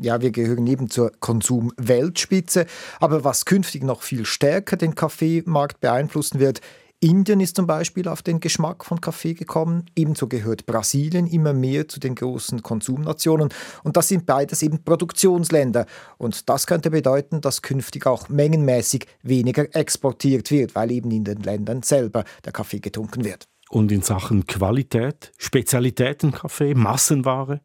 Ja, 0.00 0.20
wir 0.20 0.32
gehören 0.32 0.66
eben 0.66 0.90
zur 0.90 1.12
Konsumweltspitze. 1.20 2.66
Aber 2.98 3.22
was 3.22 3.44
künftig 3.44 3.84
noch 3.84 4.02
viel 4.02 4.26
stärker 4.26 4.76
den 4.76 4.96
Kaffeemarkt 4.96 5.80
beeinflussen 5.80 6.40
wird, 6.40 6.60
Indien 7.00 7.38
ist 7.38 7.54
zum 7.54 7.68
Beispiel 7.68 8.08
auf 8.08 8.22
den 8.22 8.40
Geschmack 8.40 8.84
von 8.84 9.00
Kaffee 9.00 9.34
gekommen, 9.34 9.84
ebenso 9.94 10.26
gehört 10.26 10.66
Brasilien 10.66 11.28
immer 11.28 11.52
mehr 11.52 11.86
zu 11.86 12.00
den 12.00 12.16
großen 12.16 12.64
Konsumnationen 12.64 13.50
und 13.84 13.96
das 13.96 14.08
sind 14.08 14.26
beides 14.26 14.62
eben 14.64 14.82
Produktionsländer 14.82 15.86
und 16.16 16.48
das 16.48 16.66
könnte 16.66 16.90
bedeuten, 16.90 17.40
dass 17.40 17.62
künftig 17.62 18.04
auch 18.06 18.28
mengenmäßig 18.28 19.06
weniger 19.22 19.72
exportiert 19.76 20.50
wird, 20.50 20.74
weil 20.74 20.90
eben 20.90 21.12
in 21.12 21.22
den 21.22 21.38
Ländern 21.38 21.82
selber 21.84 22.24
der 22.44 22.52
Kaffee 22.52 22.80
getrunken 22.80 23.24
wird. 23.24 23.46
Und 23.70 23.92
in 23.92 24.02
Sachen 24.02 24.46
Qualität, 24.46 25.32
Spezialitätenkaffee, 25.38 26.74
Massenware? 26.74 27.60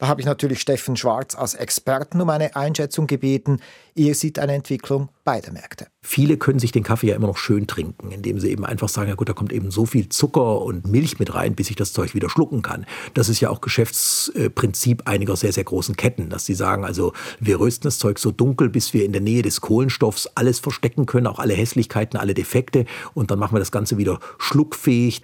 Da 0.00 0.08
habe 0.08 0.22
ich 0.22 0.26
natürlich 0.26 0.62
Steffen 0.62 0.96
Schwarz 0.96 1.34
als 1.34 1.52
Experten 1.52 2.22
um 2.22 2.30
eine 2.30 2.56
Einschätzung 2.56 3.06
gebeten. 3.06 3.60
Er 3.94 4.14
sieht 4.14 4.38
eine 4.38 4.54
Entwicklung 4.54 5.10
beider 5.24 5.52
Märkte. 5.52 5.88
Viele 6.00 6.38
können 6.38 6.58
sich 6.58 6.72
den 6.72 6.82
Kaffee 6.82 7.08
ja 7.08 7.16
immer 7.16 7.26
noch 7.26 7.36
schön 7.36 7.66
trinken, 7.66 8.10
indem 8.10 8.40
sie 8.40 8.48
eben 8.50 8.64
einfach 8.64 8.88
sagen, 8.88 9.10
ja 9.10 9.14
gut, 9.14 9.28
da 9.28 9.34
kommt 9.34 9.52
eben 9.52 9.70
so 9.70 9.84
viel 9.84 10.08
Zucker 10.08 10.62
und 10.62 10.86
Milch 10.86 11.18
mit 11.18 11.34
rein, 11.34 11.54
bis 11.54 11.68
ich 11.68 11.76
das 11.76 11.92
Zeug 11.92 12.14
wieder 12.14 12.30
schlucken 12.30 12.62
kann. 12.62 12.86
Das 13.12 13.28
ist 13.28 13.40
ja 13.40 13.50
auch 13.50 13.60
Geschäftsprinzip 13.60 15.06
einiger 15.06 15.36
sehr, 15.36 15.52
sehr 15.52 15.64
großen 15.64 15.94
Ketten, 15.96 16.30
dass 16.30 16.46
sie 16.46 16.54
sagen, 16.54 16.86
also 16.86 17.12
wir 17.38 17.60
rösten 17.60 17.84
das 17.84 17.98
Zeug 17.98 18.18
so 18.18 18.30
dunkel, 18.30 18.70
bis 18.70 18.94
wir 18.94 19.04
in 19.04 19.12
der 19.12 19.20
Nähe 19.20 19.42
des 19.42 19.60
Kohlenstoffs 19.60 20.28
alles 20.34 20.60
verstecken 20.60 21.04
können, 21.04 21.26
auch 21.26 21.38
alle 21.38 21.52
Hässlichkeiten, 21.52 22.18
alle 22.18 22.32
Defekte 22.32 22.86
und 23.12 23.30
dann 23.30 23.38
machen 23.38 23.54
wir 23.54 23.60
das 23.60 23.70
Ganze 23.70 23.98
wieder 23.98 24.18
schluckfähig 24.38 25.20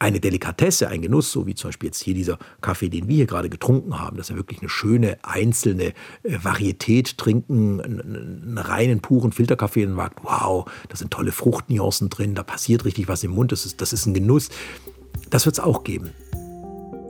eine 0.00 0.20
Delikatesse, 0.20 0.88
ein 0.88 1.02
Genuss, 1.02 1.32
so 1.32 1.46
wie 1.46 1.54
zum 1.54 1.68
Beispiel 1.68 1.88
jetzt 1.88 2.02
hier 2.02 2.14
dieser 2.14 2.38
Kaffee, 2.60 2.88
den 2.88 3.08
wir 3.08 3.16
hier 3.16 3.26
gerade 3.26 3.48
getrunken 3.48 3.98
haben, 3.98 4.16
dass 4.16 4.30
wir 4.30 4.36
wirklich 4.36 4.60
eine 4.60 4.68
schöne 4.68 5.18
einzelne 5.22 5.92
äh, 6.22 6.38
Varietät 6.42 7.18
trinken, 7.18 7.80
einen, 7.80 8.00
einen 8.00 8.58
reinen, 8.58 9.00
puren 9.00 9.32
Filterkaffee 9.32 9.86
und 9.86 9.96
sagt, 9.96 10.22
wow, 10.22 10.70
da 10.88 10.96
sind 10.96 11.10
tolle 11.10 11.32
Fruchtnuancen 11.32 12.08
drin, 12.08 12.34
da 12.34 12.42
passiert 12.42 12.84
richtig 12.84 13.08
was 13.08 13.24
im 13.24 13.32
Mund, 13.32 13.52
das 13.52 13.66
ist, 13.66 13.80
das 13.80 13.92
ist 13.92 14.06
ein 14.06 14.14
Genuss. 14.14 14.48
Das 15.30 15.46
wird 15.46 15.58
es 15.58 15.64
auch 15.64 15.82
geben. 15.82 16.10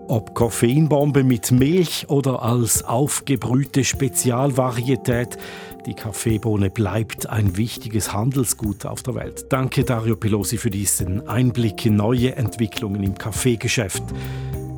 Ob 0.09 0.35
Koffeinbombe 0.35 1.25
mit 1.25 1.51
Milch 1.51 2.07
oder 2.09 2.43
als 2.43 2.85
aufgebrühte 2.85 3.83
Spezialvarietät, 3.83 5.37
die 5.85 5.95
Kaffeebohne 5.95 6.71
bleibt 6.71 7.29
ein 7.29 7.57
wichtiges 7.57 8.13
Handelsgut 8.13 8.87
auf 8.87 9.03
der 9.03 9.17
Welt. 9.17 9.47
Danke 9.51 9.83
Dario 9.83 10.15
Pelosi 10.15 10.59
für 10.59 10.71
diesen 10.71 11.27
Einblick 11.27 11.85
in 11.87 11.97
neue 11.97 12.37
Entwicklungen 12.37 13.03
im 13.03 13.19
Kaffeegeschäft. 13.19 14.03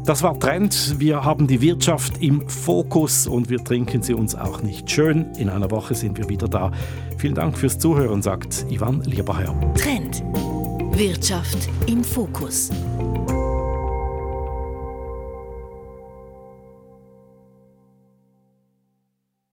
Das 0.06 0.22
war 0.22 0.40
Trend. 0.40 0.94
Wir 0.98 1.22
haben 1.22 1.46
die 1.46 1.60
Wirtschaft 1.60 2.22
im 2.22 2.48
Fokus 2.48 3.26
und 3.26 3.50
wir 3.50 3.62
trinken 3.62 4.02
sie 4.02 4.14
uns 4.14 4.34
auch 4.34 4.62
nicht 4.62 4.90
schön. 4.90 5.26
In 5.36 5.50
einer 5.50 5.70
Woche 5.70 5.94
sind 5.94 6.16
wir 6.16 6.30
wieder 6.30 6.48
da. 6.48 6.72
Vielen 7.18 7.34
Dank 7.34 7.58
fürs 7.58 7.78
Zuhören, 7.78 8.22
sagt 8.22 8.64
Ivan 8.70 9.02
Lieberherr. 9.02 9.54
Trend. 9.74 10.22
Wirtschaft 10.96 11.68
im 11.86 12.02
Fokus. 12.02 12.70